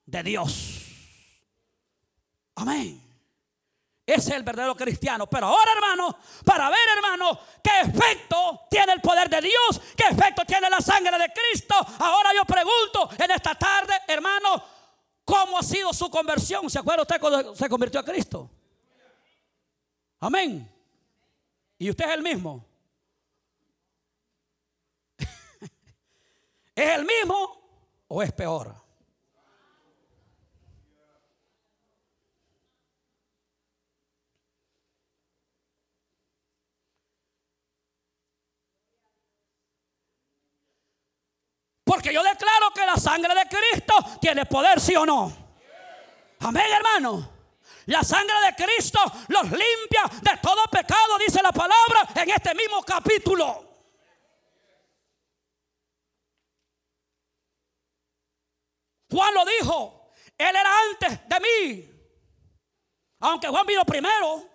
de 0.06 0.24
Dios. 0.24 0.82
Amén. 2.56 3.00
Ese 4.06 4.32
es 4.32 4.36
el 4.36 4.44
verdadero 4.44 4.76
cristiano. 4.76 5.28
Pero 5.28 5.48
ahora, 5.48 5.72
hermano, 5.72 6.18
para 6.44 6.70
ver, 6.70 6.80
hermano, 6.98 7.40
qué 7.64 7.82
efecto 7.82 8.62
tiene 8.70 8.94
el 8.94 9.02
poder 9.02 9.30
de 9.30 9.40
Dios, 9.40 9.80
qué 9.96 10.06
efecto 10.10 10.44
tiene 10.46 10.68
la 10.68 10.82
sangre 10.82 11.18
de 11.18 11.32
Cristo. 11.32 11.76
Ahora 12.00 12.32
yo 12.36 12.44
pregunto 12.44 13.10
en 13.24 13.32
esta 13.32 13.54
tarde, 13.54 13.94
hermano, 14.08 14.64
¿cómo 15.24 15.60
ha 15.60 15.64
sido 15.64 15.94
su 15.94 16.10
conversión? 16.10 16.68
¿Se 16.72 16.80
acuerda 16.80 17.04
usted 17.04 17.22
cuando 17.22 17.56
se 17.56 17.70
convirtió 17.70 18.00
a 18.00 18.04
Cristo? 18.04 18.50
Amén. 20.22 20.72
¿Y 21.80 21.90
usted 21.90 22.06
es 22.06 22.12
el 22.12 22.22
mismo? 22.22 22.64
¿Es 26.76 26.90
el 26.92 27.06
mismo 27.06 27.60
o 28.08 28.22
es 28.22 28.32
peor? 28.32 28.76
Porque 41.84 42.14
yo 42.14 42.22
declaro 42.24 42.72
que 42.76 42.86
la 42.86 42.96
sangre 42.98 43.34
de 43.34 43.50
Cristo 43.50 44.20
tiene 44.22 44.46
poder, 44.46 44.80
sí 44.80 44.96
o 44.96 45.04
no. 45.04 45.36
Amén, 46.40 46.66
hermano. 46.72 47.31
La 47.88 48.04
sangre 48.04 48.36
de 48.46 48.64
Cristo 48.64 49.00
los 49.28 49.44
limpia 49.44 50.04
de 50.22 50.38
todo 50.42 50.64
pecado, 50.72 51.18
dice 51.26 51.42
la 51.42 51.52
palabra 51.52 52.08
en 52.16 52.30
este 52.30 52.54
mismo 52.54 52.84
capítulo. 52.84 53.70
Juan 59.10 59.34
lo 59.34 59.46
dijo, 59.46 60.12
él 60.38 60.56
era 60.56 60.80
antes 60.90 61.28
de 61.28 61.40
mí. 61.40 61.92
Aunque 63.20 63.48
Juan 63.48 63.66
vino 63.66 63.86
primero. 63.86 64.51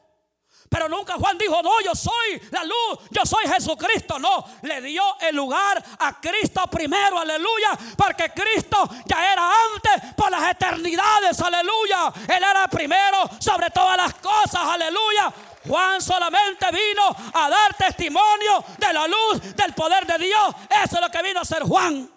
Pero 0.68 0.88
nunca 0.88 1.14
Juan 1.14 1.38
dijo, 1.38 1.62
no, 1.62 1.80
yo 1.80 1.94
soy 1.94 2.40
la 2.50 2.64
luz, 2.64 2.98
yo 3.10 3.24
soy 3.24 3.46
Jesucristo. 3.46 4.18
No, 4.18 4.44
le 4.62 4.80
dio 4.82 5.02
el 5.20 5.36
lugar 5.36 5.82
a 5.98 6.20
Cristo 6.20 6.66
primero, 6.70 7.18
aleluya. 7.18 7.70
Porque 7.96 8.30
Cristo 8.30 8.88
ya 9.06 9.32
era 9.32 9.50
antes 9.74 10.14
por 10.14 10.30
las 10.30 10.50
eternidades, 10.50 11.40
aleluya. 11.40 12.12
Él 12.28 12.42
era 12.42 12.68
primero 12.68 13.28
sobre 13.38 13.70
todas 13.70 13.96
las 13.96 14.14
cosas, 14.14 14.62
aleluya. 14.62 15.32
Juan 15.66 16.00
solamente 16.00 16.66
vino 16.70 17.16
a 17.34 17.50
dar 17.50 17.74
testimonio 17.74 18.64
de 18.78 18.92
la 18.92 19.06
luz, 19.06 19.56
del 19.56 19.72
poder 19.74 20.06
de 20.06 20.18
Dios. 20.18 20.54
Eso 20.84 20.96
es 20.96 21.00
lo 21.00 21.10
que 21.10 21.22
vino 21.22 21.40
a 21.40 21.42
hacer 21.42 21.62
Juan. 21.62 22.15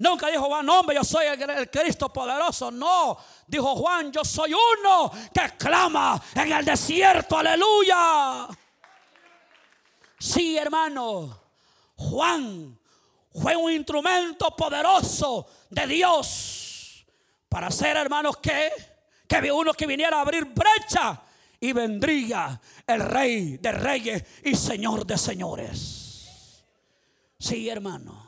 Nunca 0.00 0.28
dijo 0.28 0.44
Juan, 0.44 0.66
hombre, 0.70 0.96
yo 0.96 1.04
soy 1.04 1.26
el, 1.26 1.70
Cristo 1.70 2.10
poderoso. 2.10 2.70
No, 2.70 3.18
dijo 3.46 3.76
Juan, 3.76 4.10
yo 4.10 4.24
soy 4.24 4.54
uno 4.54 5.12
que 5.32 5.58
clama 5.58 6.20
en 6.34 6.52
el 6.52 6.64
desierto. 6.64 7.36
Aleluya. 7.36 8.48
Sí, 10.18 10.56
hermano. 10.56 11.38
Juan 11.96 12.78
fue 13.34 13.54
un 13.54 13.70
instrumento 13.70 14.56
poderoso 14.56 15.46
de 15.68 15.86
Dios 15.86 17.06
para 17.50 17.70
ser, 17.70 17.98
hermanos, 17.98 18.38
que, 18.38 18.72
que 19.28 19.52
uno 19.52 19.74
que 19.74 19.86
viniera 19.86 20.16
a 20.16 20.22
abrir 20.22 20.46
brecha 20.46 21.20
y 21.60 21.74
vendría 21.74 22.58
el 22.86 23.00
rey 23.00 23.58
de 23.58 23.72
reyes 23.72 24.24
y 24.44 24.54
señor 24.54 25.04
de 25.04 25.18
señores. 25.18 26.64
Sí, 27.38 27.68
hermano. 27.68 28.19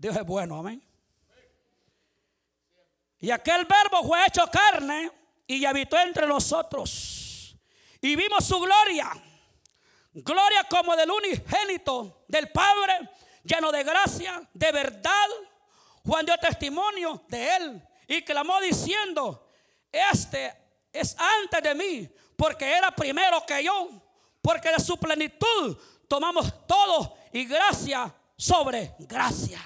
Dios 0.00 0.16
es 0.16 0.24
bueno, 0.24 0.56
amén. 0.56 0.82
Y 3.18 3.30
aquel 3.30 3.66
verbo 3.66 4.02
fue 4.08 4.24
hecho 4.24 4.46
carne 4.50 5.12
y 5.46 5.62
habitó 5.66 5.98
entre 5.98 6.26
nosotros. 6.26 7.54
Y 8.00 8.16
vimos 8.16 8.46
su 8.46 8.58
gloria. 8.58 9.10
Gloria 10.14 10.64
como 10.70 10.96
del 10.96 11.10
unigénito 11.10 12.24
del 12.28 12.48
Padre, 12.48 13.10
lleno 13.44 13.70
de 13.70 13.84
gracia, 13.84 14.42
de 14.54 14.72
verdad. 14.72 15.28
Juan 16.02 16.24
dio 16.24 16.38
testimonio 16.38 17.22
de 17.28 17.56
él 17.56 17.88
y 18.08 18.22
clamó 18.22 18.58
diciendo, 18.62 19.50
este 19.92 20.56
es 20.90 21.14
antes 21.42 21.62
de 21.62 21.74
mí, 21.74 22.08
porque 22.36 22.72
era 22.72 22.90
primero 22.90 23.44
que 23.44 23.62
yo, 23.62 23.90
porque 24.40 24.70
de 24.70 24.80
su 24.80 24.96
plenitud 24.96 25.76
tomamos 26.08 26.66
todo 26.66 27.18
y 27.34 27.44
gracia 27.44 28.14
sobre 28.34 28.94
gracia. 29.00 29.60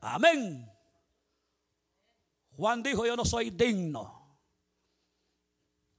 Amén. 0.00 0.70
Juan 2.56 2.82
dijo, 2.82 3.06
yo 3.06 3.16
no 3.16 3.24
soy 3.24 3.50
digno 3.50 4.36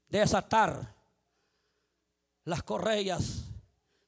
de 0.07 0.19
desatar 0.19 0.95
las 2.43 2.63
correas 2.63 3.45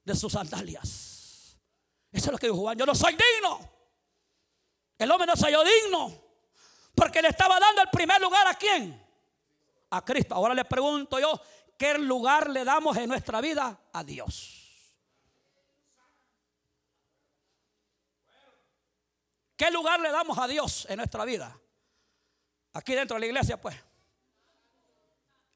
de 0.04 0.16
sus 0.16 0.34
sandalias. 0.34 1.58
Eso 2.12 2.26
es 2.26 2.32
lo 2.32 2.38
que 2.38 2.48
dijo 2.48 2.60
Juan, 2.60 2.78
yo 2.78 2.86
no 2.86 2.96
soy 2.96 3.14
digno. 3.14 3.60
El 4.98 5.10
hombre 5.12 5.28
no 5.28 5.36
soy 5.36 5.54
yo 5.54 5.64
digno. 5.64 6.22
Porque 6.94 7.22
le 7.22 7.30
estaba 7.30 7.60
dando 7.60 7.82
el 7.82 7.90
primer 7.90 8.22
lugar 8.22 8.48
a 8.48 8.54
quién? 8.56 9.02
A 9.92 10.04
Cristo. 10.04 10.36
Ahora 10.36 10.54
le 10.54 10.66
pregunto 10.66 11.20
yo, 11.20 11.42
¿qué 11.78 11.98
lugar 11.98 12.50
le 12.50 12.64
damos 12.66 12.98
en 12.98 13.10
nuestra 13.10 13.40
vida 13.42 13.80
a 13.94 14.04
Dios? 14.04 14.61
¿Qué 19.62 19.70
lugar 19.70 20.00
le 20.00 20.10
damos 20.10 20.40
a 20.40 20.48
Dios 20.48 20.88
en 20.90 20.98
nuestra 20.98 21.24
vida? 21.24 21.56
Aquí 22.74 22.96
dentro 22.96 23.14
de 23.14 23.20
la 23.20 23.26
iglesia, 23.28 23.62
pues. 23.62 23.76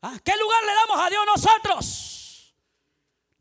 ¿Ah? 0.04 0.14
¿Qué 0.24 0.34
lugar 0.38 0.64
le 0.64 0.74
damos 0.76 1.00
a 1.00 1.10
Dios 1.10 1.24
nosotros? 1.26 2.56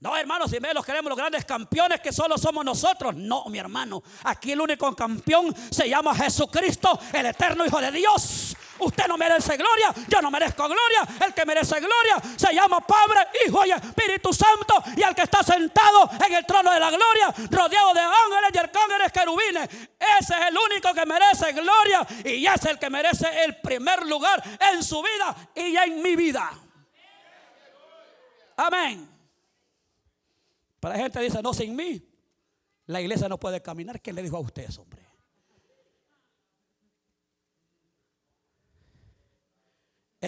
No, 0.00 0.16
hermanos, 0.16 0.50
si 0.50 0.58
me 0.60 0.72
los 0.72 0.82
queremos 0.82 1.10
los 1.10 1.18
grandes 1.18 1.44
campeones 1.44 2.00
que 2.00 2.14
solo 2.14 2.38
somos 2.38 2.64
nosotros. 2.64 3.14
No, 3.14 3.44
mi 3.50 3.58
hermano. 3.58 4.02
Aquí 4.22 4.52
el 4.52 4.60
único 4.62 4.96
campeón 4.96 5.54
se 5.70 5.86
llama 5.86 6.14
Jesucristo, 6.14 6.98
el 7.12 7.26
eterno 7.26 7.66
Hijo 7.66 7.82
de 7.82 7.92
Dios. 7.92 8.56
Usted 8.78 9.06
no 9.06 9.16
merece 9.16 9.56
gloria, 9.56 9.94
yo 10.08 10.20
no 10.20 10.30
merezco 10.30 10.64
gloria. 10.64 11.06
El 11.24 11.32
que 11.32 11.44
merece 11.44 11.78
gloria 11.80 12.16
se 12.36 12.54
llama 12.54 12.80
Padre, 12.80 13.28
Hijo 13.46 13.64
y 13.64 13.70
Espíritu 13.70 14.32
Santo. 14.32 14.82
Y 14.96 15.02
el 15.02 15.14
que 15.14 15.22
está 15.22 15.42
sentado 15.42 16.10
en 16.26 16.32
el 16.32 16.44
trono 16.46 16.72
de 16.72 16.80
la 16.80 16.90
gloria, 16.90 17.34
rodeado 17.50 17.94
de 17.94 18.00
ángeles 18.00 18.50
y 18.52 18.58
arcángeles 18.58 19.12
querubines. 19.12 19.68
Ese 20.20 20.34
es 20.34 20.46
el 20.48 20.56
único 20.58 20.92
que 20.92 21.06
merece 21.06 21.52
gloria 21.52 22.06
y 22.24 22.46
es 22.46 22.64
el 22.64 22.78
que 22.78 22.90
merece 22.90 23.44
el 23.44 23.56
primer 23.56 24.04
lugar 24.06 24.42
en 24.72 24.82
su 24.82 25.02
vida 25.02 25.36
y 25.54 25.76
en 25.76 26.02
mi 26.02 26.16
vida. 26.16 26.50
Amén. 28.56 29.08
Para 30.80 30.96
la 30.96 31.02
gente 31.02 31.20
dice, 31.20 31.42
no, 31.42 31.54
sin 31.54 31.74
mí, 31.74 32.06
la 32.86 33.00
iglesia 33.00 33.28
no 33.28 33.38
puede 33.38 33.62
caminar. 33.62 34.00
¿Quién 34.00 34.16
le 34.16 34.22
dijo 34.22 34.36
a 34.36 34.40
ustedes, 34.40 34.78
hombre? 34.78 35.03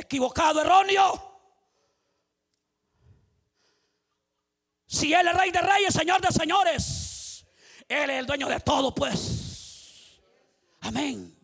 Equivocado, 0.00 0.60
erróneo. 0.60 1.36
Si 4.86 5.12
Él 5.12 5.26
es 5.28 5.34
rey 5.34 5.50
de 5.50 5.60
reyes, 5.60 5.92
señor 5.92 6.20
de 6.20 6.32
señores, 6.32 7.44
Él 7.88 8.10
es 8.10 8.18
el 8.20 8.26
dueño 8.26 8.48
de 8.48 8.60
todo, 8.60 8.94
pues. 8.94 10.20
Amén. 10.80 11.36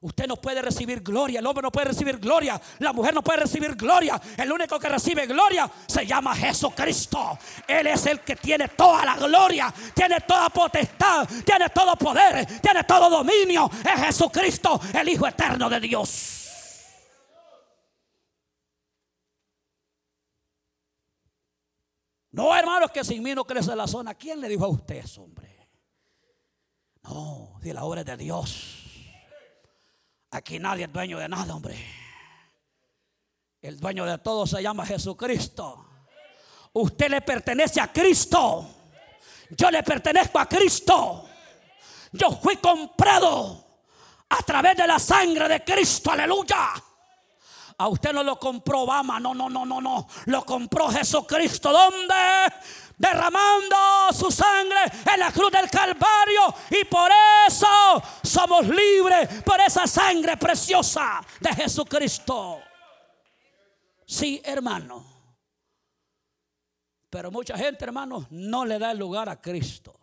Usted 0.00 0.28
no 0.28 0.36
puede 0.36 0.62
recibir 0.62 1.00
gloria, 1.00 1.40
el 1.40 1.46
hombre 1.46 1.60
no 1.60 1.72
puede 1.72 1.86
recibir 1.88 2.18
gloria, 2.18 2.60
la 2.78 2.92
mujer 2.92 3.12
no 3.12 3.20
puede 3.20 3.40
recibir 3.40 3.74
gloria. 3.74 4.20
El 4.36 4.52
único 4.52 4.78
que 4.78 4.88
recibe 4.88 5.26
gloria 5.26 5.68
se 5.88 6.06
llama 6.06 6.36
Jesucristo. 6.36 7.36
Él 7.66 7.88
es 7.88 8.06
el 8.06 8.20
que 8.20 8.36
tiene 8.36 8.68
toda 8.68 9.04
la 9.04 9.16
gloria, 9.16 9.74
tiene 9.94 10.20
toda 10.20 10.50
potestad, 10.50 11.28
tiene 11.44 11.68
todo 11.70 11.96
poder, 11.96 12.46
tiene 12.60 12.84
todo 12.84 13.10
dominio. 13.10 13.68
Es 13.92 14.06
Jesucristo, 14.06 14.80
el 14.94 15.08
Hijo 15.08 15.26
eterno 15.26 15.68
de 15.68 15.80
Dios. 15.80 16.37
No, 22.38 22.54
hermanos, 22.54 22.92
que 22.92 23.02
sin 23.02 23.20
mí 23.20 23.34
no 23.34 23.44
crece 23.44 23.74
la 23.74 23.88
zona. 23.88 24.14
¿Quién 24.14 24.40
le 24.40 24.48
dijo 24.48 24.64
a 24.64 24.68
usted 24.68 24.98
eso, 24.98 25.22
hombre? 25.22 25.68
No, 27.02 27.58
de 27.60 27.74
la 27.74 27.82
obra 27.82 28.04
de 28.04 28.16
Dios. 28.16 28.76
Aquí 30.30 30.60
nadie 30.60 30.84
es 30.84 30.92
dueño 30.92 31.18
de 31.18 31.28
nada, 31.28 31.56
hombre. 31.56 31.76
El 33.60 33.80
dueño 33.80 34.06
de 34.06 34.18
todo 34.18 34.46
se 34.46 34.62
llama 34.62 34.86
Jesucristo. 34.86 35.84
Usted 36.74 37.10
le 37.10 37.22
pertenece 37.22 37.80
a 37.80 37.92
Cristo. 37.92 38.68
Yo 39.50 39.68
le 39.72 39.82
pertenezco 39.82 40.38
a 40.38 40.46
Cristo. 40.46 41.28
Yo 42.12 42.30
fui 42.40 42.58
comprado 42.58 43.82
a 44.28 44.36
través 44.44 44.76
de 44.76 44.86
la 44.86 45.00
sangre 45.00 45.48
de 45.48 45.64
Cristo. 45.64 46.12
Aleluya. 46.12 46.84
A 47.78 47.86
usted 47.88 48.12
no 48.12 48.24
lo 48.24 48.38
compró 48.38 48.80
Obama, 48.80 49.20
no, 49.20 49.34
no, 49.34 49.48
no, 49.48 49.64
no, 49.64 49.80
no. 49.80 50.08
Lo 50.26 50.44
compró 50.44 50.88
Jesucristo. 50.88 51.72
¿Dónde? 51.72 52.14
Derramando 52.96 53.76
su 54.12 54.32
sangre 54.32 54.78
en 55.14 55.20
la 55.20 55.30
cruz 55.30 55.52
del 55.52 55.70
Calvario. 55.70 56.54
Y 56.70 56.84
por 56.86 57.08
eso 57.46 58.02
somos 58.24 58.66
libres, 58.66 59.42
por 59.44 59.60
esa 59.60 59.86
sangre 59.86 60.36
preciosa 60.36 61.24
de 61.38 61.54
Jesucristo. 61.54 62.60
Sí, 64.04 64.42
hermano. 64.44 65.06
Pero 67.08 67.30
mucha 67.30 67.56
gente, 67.56 67.84
hermano, 67.84 68.26
no 68.30 68.64
le 68.64 68.80
da 68.80 68.90
el 68.90 68.98
lugar 68.98 69.28
a 69.28 69.40
Cristo. 69.40 69.98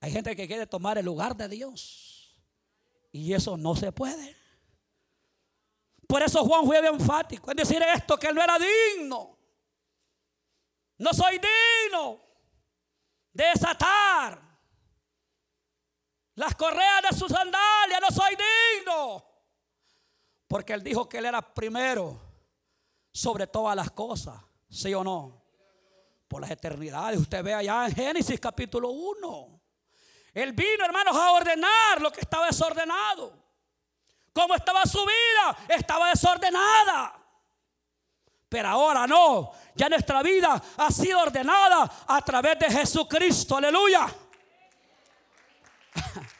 Hay 0.00 0.10
gente 0.10 0.34
que 0.34 0.48
quiere 0.48 0.66
tomar 0.66 0.98
el 0.98 1.04
lugar 1.04 1.36
de 1.36 1.48
Dios. 1.48 2.36
Y 3.12 3.34
eso 3.34 3.56
no 3.56 3.76
se 3.76 3.92
puede. 3.92 4.41
Por 6.12 6.22
eso 6.22 6.44
Juan 6.44 6.66
fue 6.66 6.76
enfático 6.86 7.50
en 7.50 7.56
decir 7.56 7.82
esto, 7.82 8.18
que 8.18 8.26
él 8.26 8.34
no 8.34 8.42
era 8.42 8.58
digno. 8.58 9.34
No 10.98 11.10
soy 11.14 11.40
digno 11.40 12.20
de 13.32 13.44
desatar 13.46 14.38
las 16.34 16.54
correas 16.54 17.00
de 17.08 17.16
su 17.16 17.26
sandalia. 17.26 17.98
No 17.98 18.10
soy 18.14 18.36
digno. 18.36 19.24
Porque 20.46 20.74
él 20.74 20.82
dijo 20.82 21.08
que 21.08 21.16
él 21.16 21.24
era 21.24 21.40
primero 21.40 22.20
sobre 23.10 23.46
todas 23.46 23.74
las 23.74 23.90
cosas. 23.92 24.38
¿Sí 24.68 24.92
o 24.92 25.02
no? 25.02 25.42
Por 26.28 26.42
las 26.42 26.50
eternidades. 26.50 27.18
Usted 27.20 27.42
ve 27.42 27.54
allá 27.54 27.86
en 27.86 27.94
Génesis 27.94 28.38
capítulo 28.38 28.90
1. 28.90 29.62
Él 30.34 30.52
vino, 30.52 30.84
hermanos, 30.84 31.16
a 31.16 31.32
ordenar 31.32 32.02
lo 32.02 32.12
que 32.12 32.20
estaba 32.20 32.48
desordenado. 32.48 33.41
¿Cómo 34.32 34.54
estaba 34.54 34.86
su 34.86 35.04
vida? 35.04 35.56
Estaba 35.68 36.08
desordenada. 36.10 37.14
Pero 38.48 38.68
ahora 38.68 39.06
no. 39.06 39.52
Ya 39.74 39.88
nuestra 39.88 40.22
vida 40.22 40.62
ha 40.76 40.90
sido 40.90 41.20
ordenada 41.20 41.90
a 42.06 42.22
través 42.22 42.58
de 42.58 42.70
Jesucristo. 42.70 43.56
Aleluya. 43.56 44.06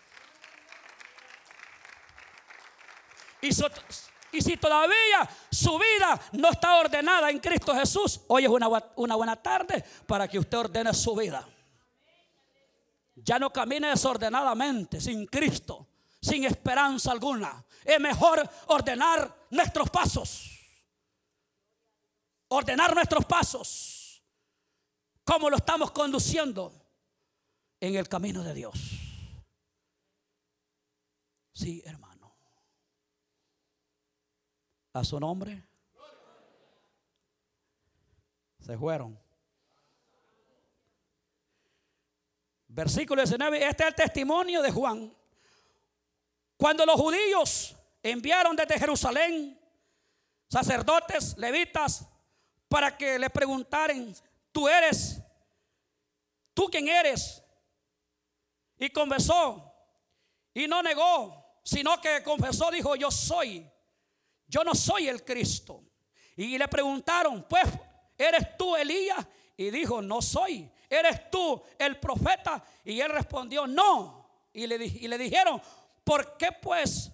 Y, 4.34 4.40
si 4.40 4.56
todavía 4.56 5.28
su 5.50 5.76
vida 5.76 6.18
no 6.34 6.48
está 6.50 6.76
ordenada 6.76 7.28
en 7.28 7.40
Cristo 7.40 7.74
Jesús, 7.74 8.20
hoy 8.28 8.44
es 8.44 8.48
una, 8.48 8.68
una 8.94 9.16
buena 9.16 9.34
tarde 9.34 9.84
para 10.06 10.28
que 10.28 10.38
usted 10.38 10.56
ordene 10.56 10.94
su 10.94 11.16
vida. 11.16 11.46
Ya 13.16 13.40
no 13.40 13.52
camine 13.52 13.88
desordenadamente 13.88 15.00
sin 15.00 15.26
Cristo 15.26 15.88
sin 16.22 16.44
esperanza 16.44 17.10
alguna. 17.10 17.64
Es 17.84 18.00
mejor 18.00 18.48
ordenar 18.68 19.46
nuestros 19.50 19.90
pasos. 19.90 20.48
Ordenar 22.48 22.94
nuestros 22.94 23.24
pasos. 23.24 24.22
¿Cómo 25.24 25.50
lo 25.50 25.56
estamos 25.56 25.90
conduciendo 25.90 26.72
en 27.80 27.96
el 27.96 28.08
camino 28.08 28.42
de 28.44 28.54
Dios? 28.54 28.74
Sí, 31.52 31.82
hermano. 31.84 32.36
A 34.92 35.04
su 35.04 35.18
nombre. 35.18 35.64
Se 38.60 38.78
fueron. 38.78 39.18
Versículo 42.68 43.22
19. 43.22 43.66
Este 43.66 43.82
es 43.82 43.88
el 43.88 43.94
testimonio 43.94 44.62
de 44.62 44.70
Juan 44.70 45.21
cuando 46.62 46.86
los 46.86 46.94
judíos 46.94 47.74
enviaron 48.04 48.54
desde 48.54 48.78
Jerusalén 48.78 49.60
sacerdotes, 50.48 51.36
levitas, 51.36 52.06
para 52.68 52.96
que 52.96 53.18
le 53.18 53.28
preguntaran, 53.30 54.14
tú 54.52 54.68
eres, 54.68 55.20
tú 56.54 56.68
quién 56.70 56.86
eres. 56.86 57.42
Y 58.78 58.90
confesó, 58.90 59.74
y 60.54 60.68
no 60.68 60.84
negó, 60.84 61.58
sino 61.64 62.00
que 62.00 62.22
confesó, 62.22 62.70
dijo, 62.70 62.94
yo 62.94 63.10
soy, 63.10 63.68
yo 64.46 64.62
no 64.62 64.76
soy 64.76 65.08
el 65.08 65.24
Cristo. 65.24 65.82
Y 66.36 66.56
le 66.56 66.68
preguntaron, 66.68 67.44
pues, 67.48 67.64
¿eres 68.16 68.56
tú 68.56 68.76
Elías? 68.76 69.26
Y 69.56 69.70
dijo, 69.70 70.00
no 70.00 70.22
soy. 70.22 70.70
¿Eres 70.88 71.28
tú 71.28 71.60
el 71.76 71.98
profeta? 71.98 72.64
Y 72.84 73.00
él 73.00 73.10
respondió, 73.10 73.66
no. 73.66 74.46
Y 74.52 74.68
le, 74.68 74.76
y 74.76 75.08
le 75.08 75.18
dijeron, 75.18 75.60
¿por 76.04 76.36
qué 76.36 76.48
pues? 76.52 77.10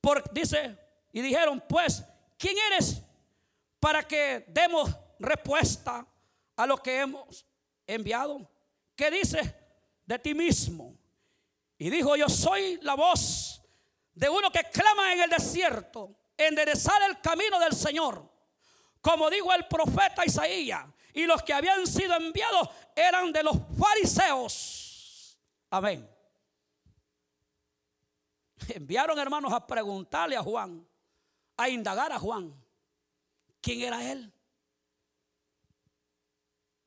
Por, 0.00 0.22
dice, 0.32 0.76
y 1.12 1.20
dijeron, 1.20 1.62
pues, 1.68 2.04
¿quién 2.38 2.56
eres 2.72 3.02
para 3.80 4.02
que 4.02 4.44
demos 4.48 4.90
respuesta 5.18 6.06
a 6.56 6.66
lo 6.66 6.76
que 6.76 7.00
hemos 7.00 7.46
enviado? 7.86 8.50
¿Qué 8.96 9.10
dice 9.10 9.54
de 10.04 10.18
ti 10.18 10.34
mismo? 10.34 10.94
Y 11.78 11.90
dijo, 11.90 12.16
yo 12.16 12.28
soy 12.28 12.78
la 12.82 12.94
voz 12.94 13.62
de 14.14 14.28
uno 14.28 14.50
que 14.50 14.64
clama 14.64 15.12
en 15.12 15.22
el 15.22 15.30
desierto, 15.30 16.14
enderezar 16.36 17.02
el 17.02 17.20
camino 17.20 17.58
del 17.58 17.74
Señor. 17.74 18.30
Como 19.00 19.28
dijo 19.28 19.52
el 19.52 19.66
profeta 19.66 20.24
Isaías, 20.24 20.86
y 21.12 21.26
los 21.26 21.42
que 21.42 21.52
habían 21.52 21.86
sido 21.86 22.14
enviados 22.16 22.68
eran 22.96 23.32
de 23.32 23.42
los 23.42 23.56
fariseos. 23.78 25.38
Amén. 25.70 26.13
Enviaron 28.68 29.18
hermanos 29.18 29.52
a 29.52 29.66
preguntarle 29.66 30.36
a 30.36 30.42
Juan, 30.42 30.86
a 31.56 31.68
indagar 31.68 32.12
a 32.12 32.18
Juan, 32.18 32.54
quién 33.60 33.82
era 33.82 34.10
él. 34.10 34.32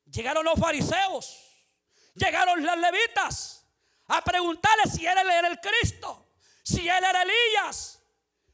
Llegaron 0.05 0.45
los 0.45 0.59
fariseos, 0.59 1.67
llegaron 2.13 2.63
las 2.65 2.77
levitas 2.77 3.65
a 4.07 4.21
preguntarle 4.21 4.83
si 4.89 5.05
él 5.05 5.17
era 5.17 5.47
el 5.47 5.59
Cristo, 5.59 6.29
si 6.63 6.87
él 6.87 7.03
era 7.03 7.23
Elías, 7.23 8.01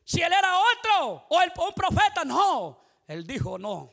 si 0.04 0.22
él 0.22 0.34
era 0.34 0.58
otro 0.58 1.28
o 1.30 1.66
un 1.68 1.74
profeta. 1.76 2.26
No, 2.26 2.84
él 3.08 3.26
dijo 3.26 3.58
no. 3.58 3.92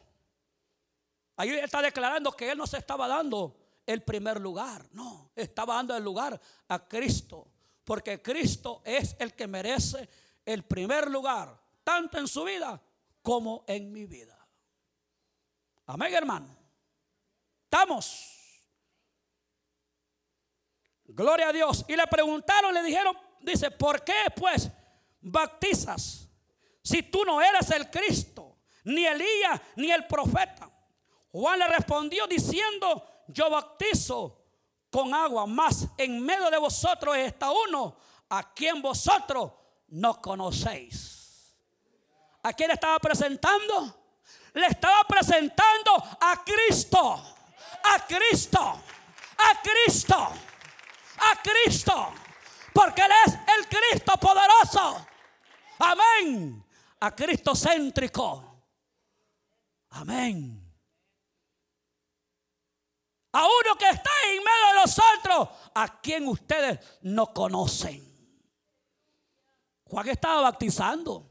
Ahí 1.36 1.50
está 1.50 1.80
declarando 1.82 2.32
que 2.32 2.50
él 2.50 2.58
no 2.58 2.66
se 2.66 2.78
estaba 2.78 3.08
dando 3.08 3.56
el 3.86 4.02
primer 4.02 4.40
lugar, 4.40 4.86
no, 4.92 5.32
estaba 5.34 5.74
dando 5.76 5.96
el 5.96 6.04
lugar 6.04 6.40
a 6.68 6.86
Cristo. 6.86 7.49
Porque 7.90 8.22
Cristo 8.22 8.82
es 8.84 9.16
el 9.18 9.34
que 9.34 9.48
merece 9.48 10.08
el 10.44 10.62
primer 10.62 11.10
lugar, 11.10 11.60
tanto 11.82 12.18
en 12.18 12.28
su 12.28 12.44
vida 12.44 12.80
como 13.20 13.64
en 13.66 13.90
mi 13.90 14.06
vida. 14.06 14.38
Amén, 15.86 16.14
hermano. 16.14 16.56
Estamos. 17.64 18.62
Gloria 21.02 21.48
a 21.48 21.52
Dios. 21.52 21.84
Y 21.88 21.96
le 21.96 22.06
preguntaron, 22.06 22.72
le 22.72 22.84
dijeron, 22.84 23.18
dice, 23.40 23.72
¿por 23.72 24.04
qué 24.04 24.26
pues 24.36 24.70
bautizas 25.20 26.28
si 26.84 27.02
tú 27.02 27.24
no 27.24 27.42
eres 27.42 27.72
el 27.72 27.90
Cristo, 27.90 28.58
ni 28.84 29.04
Elías, 29.04 29.60
ni 29.74 29.90
el 29.90 30.06
profeta? 30.06 30.70
Juan 31.32 31.58
le 31.58 31.66
respondió 31.66 32.28
diciendo, 32.28 33.24
yo 33.26 33.50
bautizo 33.50 34.39
con 34.90 35.14
agua, 35.14 35.46
más 35.46 35.86
en 35.96 36.20
medio 36.20 36.50
de 36.50 36.58
vosotros 36.58 37.16
está 37.16 37.50
uno 37.50 37.96
a 38.28 38.52
quien 38.52 38.82
vosotros 38.82 39.52
no 39.88 40.20
conocéis. 40.20 41.54
¿A 42.42 42.52
quién 42.52 42.70
estaba 42.70 42.98
presentando? 42.98 43.96
Le 44.54 44.66
estaba 44.66 45.04
presentando 45.04 45.92
a 46.20 46.42
Cristo. 46.44 47.36
A 47.84 48.06
Cristo. 48.06 48.60
A 48.60 49.62
Cristo. 49.62 50.32
A 51.18 51.42
Cristo. 51.42 52.12
Porque 52.72 53.02
Él 53.02 53.12
es 53.26 53.34
el 53.34 53.68
Cristo 53.68 54.16
poderoso. 54.16 55.06
Amén. 55.78 56.64
A 57.00 57.14
Cristo 57.14 57.54
céntrico. 57.54 58.44
Amén. 59.90 60.59
A 63.32 63.44
uno 63.44 63.76
que 63.78 63.88
está 63.88 64.10
en 64.28 64.38
medio 64.38 64.66
de 64.68 64.80
nosotros, 64.80 65.48
a 65.74 66.00
quien 66.00 66.26
ustedes 66.28 66.78
no 67.02 67.32
conocen. 67.32 68.10
Juan 69.84 70.08
estaba 70.08 70.42
bautizando 70.42 71.30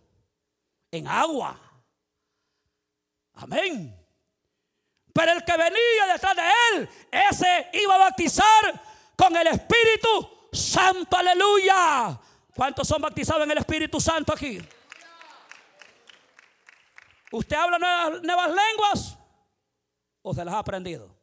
en 0.92 1.08
agua. 1.08 1.60
Amén. 3.34 3.96
Pero 5.14 5.32
el 5.34 5.44
que 5.44 5.58
venía 5.58 6.14
detrás 6.14 6.36
de 6.36 6.44
él, 6.72 6.90
ese 7.12 7.70
iba 7.74 7.96
a 7.96 8.10
bautizar 8.10 8.82
con 9.16 9.36
el 9.36 9.48
Espíritu 9.48 10.50
Santo. 10.52 11.18
Aleluya. 11.18 12.20
¿Cuántos 12.56 12.88
son 12.88 13.02
bautizados 13.02 13.44
en 13.44 13.52
el 13.52 13.58
Espíritu 13.58 14.00
Santo 14.00 14.34
aquí? 14.34 14.60
¿Usted 17.32 17.56
habla 17.56 17.78
nuevas, 17.78 18.50
lenguas 18.50 19.18
o 20.22 20.34
se 20.34 20.44
las 20.44 20.54
ha 20.54 20.60
aprendido? 20.60 21.19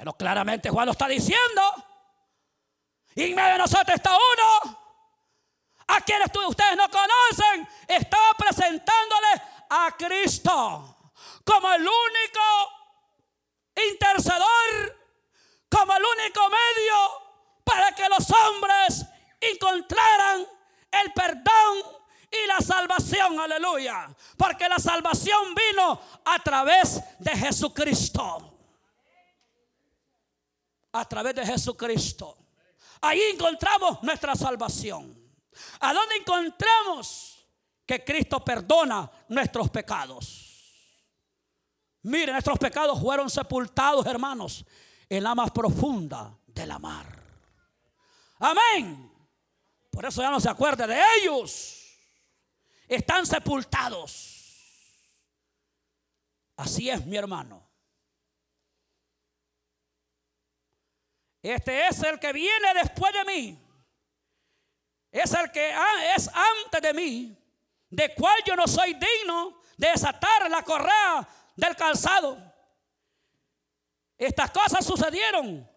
Pero 0.00 0.14
claramente 0.14 0.70
Juan 0.70 0.86
lo 0.86 0.92
está 0.92 1.06
diciendo. 1.08 1.60
Y 3.14 3.24
en 3.24 3.34
medio 3.34 3.52
de 3.52 3.58
nosotros 3.58 3.94
está 3.94 4.12
uno. 4.12 4.78
A 5.88 6.00
quienes 6.00 6.30
ustedes 6.34 6.74
no 6.74 6.88
conocen. 6.88 7.68
Estaba 7.86 8.32
presentándole 8.32 9.42
a 9.68 9.94
Cristo 9.98 11.12
como 11.44 11.70
el 11.74 11.82
único 11.82 12.40
intercedor, 13.92 14.98
como 15.70 15.92
el 15.94 16.02
único 16.02 16.48
medio 16.48 17.62
para 17.62 17.94
que 17.94 18.08
los 18.08 18.26
hombres 18.30 19.04
encontraran 19.38 20.46
el 20.92 21.12
perdón 21.12 21.76
y 22.30 22.46
la 22.46 22.60
salvación, 22.62 23.38
aleluya. 23.38 24.08
Porque 24.38 24.66
la 24.66 24.78
salvación 24.78 25.54
vino 25.54 26.00
a 26.24 26.38
través 26.38 27.02
de 27.18 27.36
Jesucristo. 27.36 28.49
A 30.92 31.04
través 31.08 31.34
de 31.34 31.46
Jesucristo. 31.46 32.36
Ahí 33.00 33.20
encontramos 33.32 34.02
nuestra 34.02 34.34
salvación. 34.34 35.16
¿A 35.80 35.92
dónde 35.92 36.16
encontramos 36.16 37.46
que 37.86 38.04
Cristo 38.04 38.44
perdona 38.44 39.10
nuestros 39.28 39.70
pecados? 39.70 40.50
Miren, 42.02 42.32
nuestros 42.32 42.58
pecados 42.58 43.00
fueron 43.00 43.28
sepultados, 43.28 44.06
hermanos, 44.06 44.64
en 45.08 45.22
la 45.22 45.34
más 45.34 45.50
profunda 45.50 46.36
de 46.46 46.66
la 46.66 46.78
mar. 46.78 47.06
Amén. 48.38 49.10
Por 49.90 50.06
eso 50.06 50.22
ya 50.22 50.30
no 50.30 50.40
se 50.40 50.48
acuerde 50.48 50.86
de 50.86 51.00
ellos. 51.18 51.98
Están 52.88 53.26
sepultados. 53.26 54.40
Así 56.56 56.88
es, 56.90 57.04
mi 57.06 57.16
hermano. 57.16 57.69
Este 61.42 61.86
es 61.86 62.02
el 62.02 62.18
que 62.18 62.32
viene 62.32 62.74
después 62.74 63.12
de 63.12 63.24
mí. 63.24 63.58
Es 65.10 65.32
el 65.34 65.50
que 65.50 65.74
es 66.14 66.28
antes 66.28 66.82
de 66.82 66.94
mí, 66.94 67.36
de 67.88 68.14
cual 68.14 68.38
yo 68.46 68.54
no 68.54 68.66
soy 68.66 68.94
digno 68.94 69.60
de 69.76 69.88
desatar 69.88 70.50
la 70.50 70.62
correa 70.62 71.26
del 71.56 71.74
calzado. 71.74 72.38
Estas 74.16 74.50
cosas 74.50 74.84
sucedieron 74.84 75.68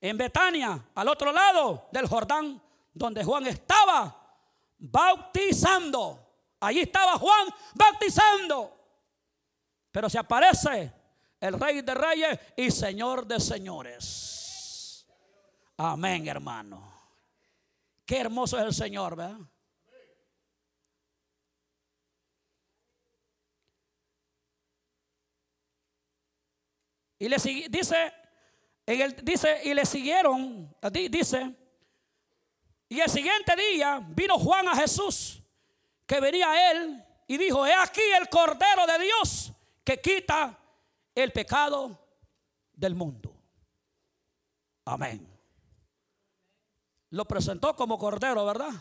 en 0.00 0.16
Betania, 0.18 0.82
al 0.94 1.08
otro 1.08 1.30
lado 1.30 1.88
del 1.92 2.08
Jordán, 2.08 2.60
donde 2.92 3.22
Juan 3.22 3.46
estaba 3.46 4.14
bautizando. 4.78 6.20
Allí 6.60 6.80
estaba 6.80 7.18
Juan 7.18 7.48
bautizando. 7.74 8.74
Pero 9.92 10.08
se 10.08 10.18
aparece 10.18 10.92
el 11.38 11.60
rey 11.60 11.82
de 11.82 11.94
reyes 11.94 12.38
y 12.56 12.70
señor 12.70 13.26
de 13.26 13.38
señores. 13.38 14.33
Amén, 15.76 16.26
hermano. 16.28 16.92
Qué 18.06 18.18
hermoso 18.18 18.58
es 18.58 18.64
el 18.64 18.74
Señor, 18.74 19.16
¿verdad? 19.16 19.38
Y 27.18 27.28
le 27.28 27.36
dice, 27.36 28.12
dice, 29.22 29.60
y 29.64 29.72
le 29.72 29.86
siguieron, 29.86 30.76
dice, 31.10 31.54
y 32.88 33.00
el 33.00 33.08
siguiente 33.08 33.56
día 33.56 34.00
vino 34.10 34.38
Juan 34.38 34.68
a 34.68 34.76
Jesús, 34.76 35.42
que 36.06 36.20
venía 36.20 36.50
a 36.50 36.72
él, 36.72 37.02
y 37.26 37.38
dijo, 37.38 37.66
he 37.66 37.72
aquí 37.72 38.02
el 38.20 38.28
Cordero 38.28 38.86
de 38.86 39.04
Dios 39.04 39.52
que 39.82 40.00
quita 40.00 40.58
el 41.14 41.32
pecado 41.32 41.98
del 42.74 42.94
mundo. 42.94 43.34
Amén. 44.84 45.33
Lo 47.14 47.24
presentó 47.26 47.76
como 47.76 47.96
Cordero, 47.96 48.44
¿verdad? 48.44 48.72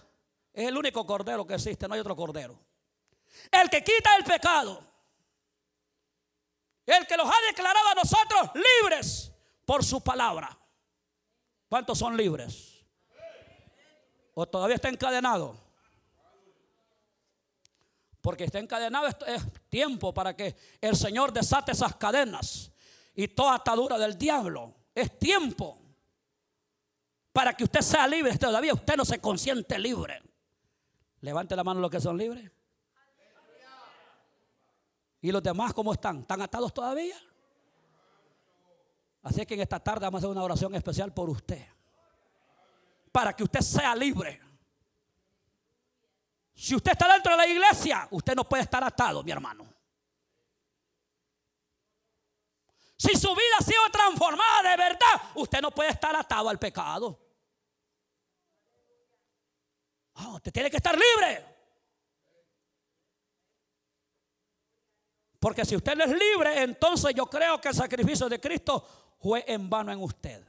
Es 0.51 0.67
el 0.67 0.75
único 0.75 1.05
Cordero 1.05 1.45
que 1.45 1.53
existe, 1.53 1.87
no 1.87 1.93
hay 1.93 1.99
otro 1.99 2.15
Cordero. 2.15 2.59
El 3.51 3.69
que 3.69 3.83
quita 3.83 4.15
el 4.17 4.23
pecado. 4.23 4.83
El 6.83 7.05
que 7.05 7.15
los 7.15 7.27
ha 7.27 7.47
declarado 7.47 7.89
a 7.89 7.93
nosotros 7.93 8.49
libres 8.55 9.31
por 9.65 9.85
su 9.85 10.01
palabra. 10.01 10.57
¿Cuántos 11.69 11.99
son 11.99 12.17
libres? 12.17 12.83
¿O 14.33 14.47
todavía 14.47 14.77
está 14.77 14.89
encadenado? 14.89 15.55
Porque 18.19 18.45
está 18.45 18.57
encadenado 18.57 19.05
es 19.27 19.43
tiempo 19.69 20.11
para 20.11 20.35
que 20.35 20.55
el 20.81 20.95
Señor 20.95 21.33
desate 21.33 21.73
esas 21.73 21.95
cadenas 21.97 22.71
y 23.13 23.27
toda 23.27 23.53
atadura 23.53 23.99
del 23.99 24.17
diablo. 24.17 24.73
Es 24.95 25.19
tiempo 25.19 25.82
para 27.33 27.53
que 27.53 27.63
usted 27.63 27.81
sea 27.81 28.07
libre. 28.07 28.37
Todavía 28.37 28.73
usted 28.73 28.95
no 28.95 29.03
se 29.03 29.19
consiente 29.19 29.77
libre. 29.79 30.21
Levante 31.21 31.55
la 31.55 31.63
mano 31.63 31.79
los 31.79 31.89
que 31.89 31.99
son 31.99 32.17
libres. 32.17 32.49
¿Y 35.21 35.31
los 35.31 35.41
demás 35.41 35.73
cómo 35.73 35.93
están? 35.93 36.19
¿Están 36.19 36.41
atados 36.41 36.73
todavía? 36.73 37.15
Así 39.23 39.45
que 39.45 39.55
en 39.55 39.61
esta 39.61 39.79
tarde 39.79 40.01
vamos 40.01 40.19
a 40.19 40.19
hacer 40.19 40.29
una 40.29 40.43
oración 40.43 40.75
especial 40.75 41.13
por 41.13 41.29
usted. 41.29 41.65
Para 43.11 43.33
que 43.33 43.43
usted 43.43 43.61
sea 43.61 43.95
libre. 43.95 44.41
Si 46.53 46.75
usted 46.75 46.91
está 46.91 47.11
dentro 47.11 47.31
de 47.31 47.37
la 47.37 47.47
iglesia, 47.47 48.07
usted 48.11 48.35
no 48.35 48.43
puede 48.43 48.63
estar 48.63 48.83
atado, 48.83 49.23
mi 49.23 49.31
hermano. 49.31 49.72
Si 53.03 53.17
su 53.17 53.35
vida 53.35 53.57
ha 53.59 53.61
sido 53.61 53.81
transformada 53.91 54.69
de 54.69 54.77
verdad, 54.77 55.21
usted 55.35 55.61
no 55.61 55.71
puede 55.71 55.89
estar 55.89 56.15
atado 56.15 56.47
al 56.47 56.57
pecado. 56.57 57.19
Ah, 60.13 60.29
usted 60.35 60.53
tiene 60.53 60.71
que 60.71 60.77
estar 60.77 60.97
libre. 60.97 61.45
Porque 65.37 65.65
si 65.65 65.75
usted 65.75 65.99
es 65.99 66.11
libre, 66.11 66.63
entonces 66.63 67.13
yo 67.13 67.25
creo 67.25 67.59
que 67.59 67.67
el 67.67 67.75
sacrificio 67.75 68.29
de 68.29 68.39
Cristo 68.39 69.17
fue 69.19 69.43
en 69.49 69.69
vano 69.69 69.91
en 69.91 70.01
usted. 70.01 70.41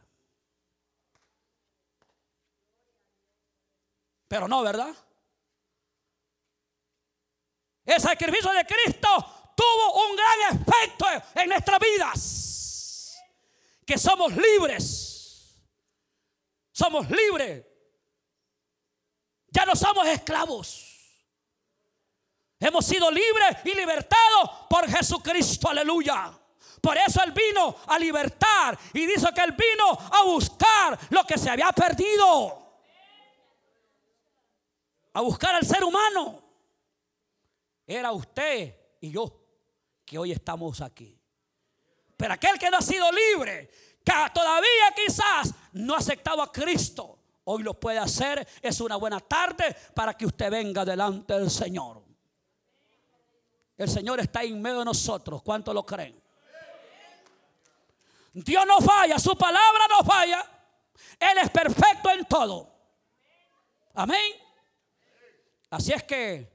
Pero 4.29 4.47
no, 4.47 4.63
¿verdad? 4.63 4.95
El 7.85 8.01
sacrificio 8.01 8.53
de 8.53 8.65
Cristo 8.65 9.34
tuvo 9.55 10.09
un 10.09 10.17
gran 10.17 10.61
efecto 10.61 11.07
en 11.35 11.49
nuestras 11.49 11.79
vidas. 11.81 13.17
Que 13.87 13.99
somos 13.99 14.35
libres. 14.35 15.59
Somos 16.73 17.09
libres. 17.11 17.65
Ya 19.49 19.65
no 19.65 19.77
somos 19.77 20.07
esclavos. 20.09 20.91
Hemos 22.59 22.87
sido 22.87 23.11
libres 23.11 23.59
y 23.65 23.75
libertados 23.75 24.51
por 24.71 24.89
Jesucristo, 24.89 25.69
aleluya. 25.69 26.33
Por 26.81 26.97
eso 26.97 27.23
Él 27.23 27.33
vino 27.33 27.77
a 27.87 27.99
libertar 27.99 28.79
y 28.93 29.07
dice 29.07 29.29
que 29.35 29.43
Él 29.43 29.53
vino 29.53 29.91
a 29.91 30.25
buscar 30.25 30.99
lo 31.11 31.25
que 31.25 31.39
se 31.39 31.51
había 31.51 31.71
perdido. 31.73 32.81
A 35.13 35.21
buscar 35.21 35.55
al 35.55 35.65
ser 35.65 35.85
humano. 35.85 36.43
Era 37.87 38.13
usted 38.13 38.97
y 39.01 39.11
yo 39.11 39.44
que 40.05 40.19
hoy 40.19 40.33
estamos 40.33 40.81
aquí. 40.81 41.19
Pero 42.17 42.35
aquel 42.35 42.59
que 42.59 42.71
no 42.71 42.79
ha 42.79 42.83
sido 42.83 43.07
libre, 43.11 43.71
que 44.05 44.13
todavía 44.33 44.95
quizás 44.95 45.53
no 45.73 45.95
ha 45.95 45.99
aceptado 45.99 46.43
a 46.43 46.53
Cristo, 46.53 47.19
hoy 47.45 47.63
lo 47.63 47.79
puede 47.79 47.99
hacer. 47.99 48.47
Es 48.63 48.81
una 48.81 48.97
buena 48.97 49.21
tarde 49.21 49.77
para 49.95 50.15
que 50.15 50.27
usted 50.27 50.51
venga 50.51 50.85
delante 50.85 51.35
del 51.35 51.51
Señor. 51.51 52.03
El 53.77 53.89
Señor 53.89 54.21
está 54.21 54.43
en 54.43 54.61
medio 54.63 54.81
de 54.81 54.85
nosotros. 54.85 55.43
¿Cuánto 55.43 55.75
lo 55.75 55.85
creen? 55.85 56.23
Dios 58.33 58.67
no 58.67 58.81
falla, 58.81 59.19
su 59.19 59.37
palabra 59.37 59.87
no 59.89 60.05
falla. 60.05 60.45
Él 61.19 61.39
es 61.39 61.51
perfecto 61.51 62.11
en 62.11 62.25
todo. 62.25 62.73
Amén. 63.95 64.33
Así 65.71 65.93
es 65.93 66.03
que 66.03 66.54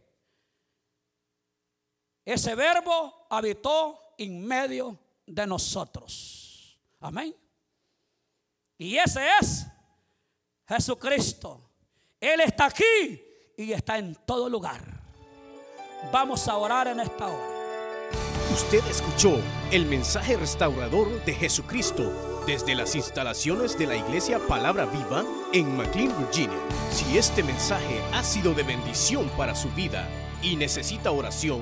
ese 2.33 2.53
verbo 2.55 3.25
habitó 3.29 3.99
en 4.17 4.45
medio 4.45 4.97
de 5.25 5.47
nosotros. 5.47 6.79
Amén. 6.99 7.35
Y 8.77 8.97
ese 8.97 9.27
es 9.41 9.65
Jesucristo. 10.67 11.69
Él 12.19 12.41
está 12.41 12.65
aquí 12.65 13.23
y 13.57 13.71
está 13.71 13.97
en 13.97 14.15
todo 14.25 14.49
lugar. 14.49 14.81
Vamos 16.11 16.47
a 16.47 16.57
orar 16.57 16.87
en 16.87 16.99
esta 16.99 17.27
hora. 17.27 17.59
Usted 18.53 18.85
escuchó 18.87 19.39
el 19.71 19.85
mensaje 19.85 20.37
restaurador 20.37 21.23
de 21.25 21.33
Jesucristo 21.33 22.43
desde 22.45 22.75
las 22.75 22.95
instalaciones 22.95 23.77
de 23.77 23.87
la 23.87 23.95
iglesia 23.95 24.39
Palabra 24.47 24.85
Viva 24.85 25.23
en 25.53 25.77
McLean, 25.77 26.17
Virginia. 26.19 26.59
Si 26.91 27.17
este 27.17 27.43
mensaje 27.43 28.01
ha 28.13 28.23
sido 28.23 28.53
de 28.53 28.63
bendición 28.63 29.29
para 29.37 29.55
su 29.55 29.69
vida 29.71 30.07
y 30.41 30.55
necesita 30.55 31.11
oración, 31.11 31.61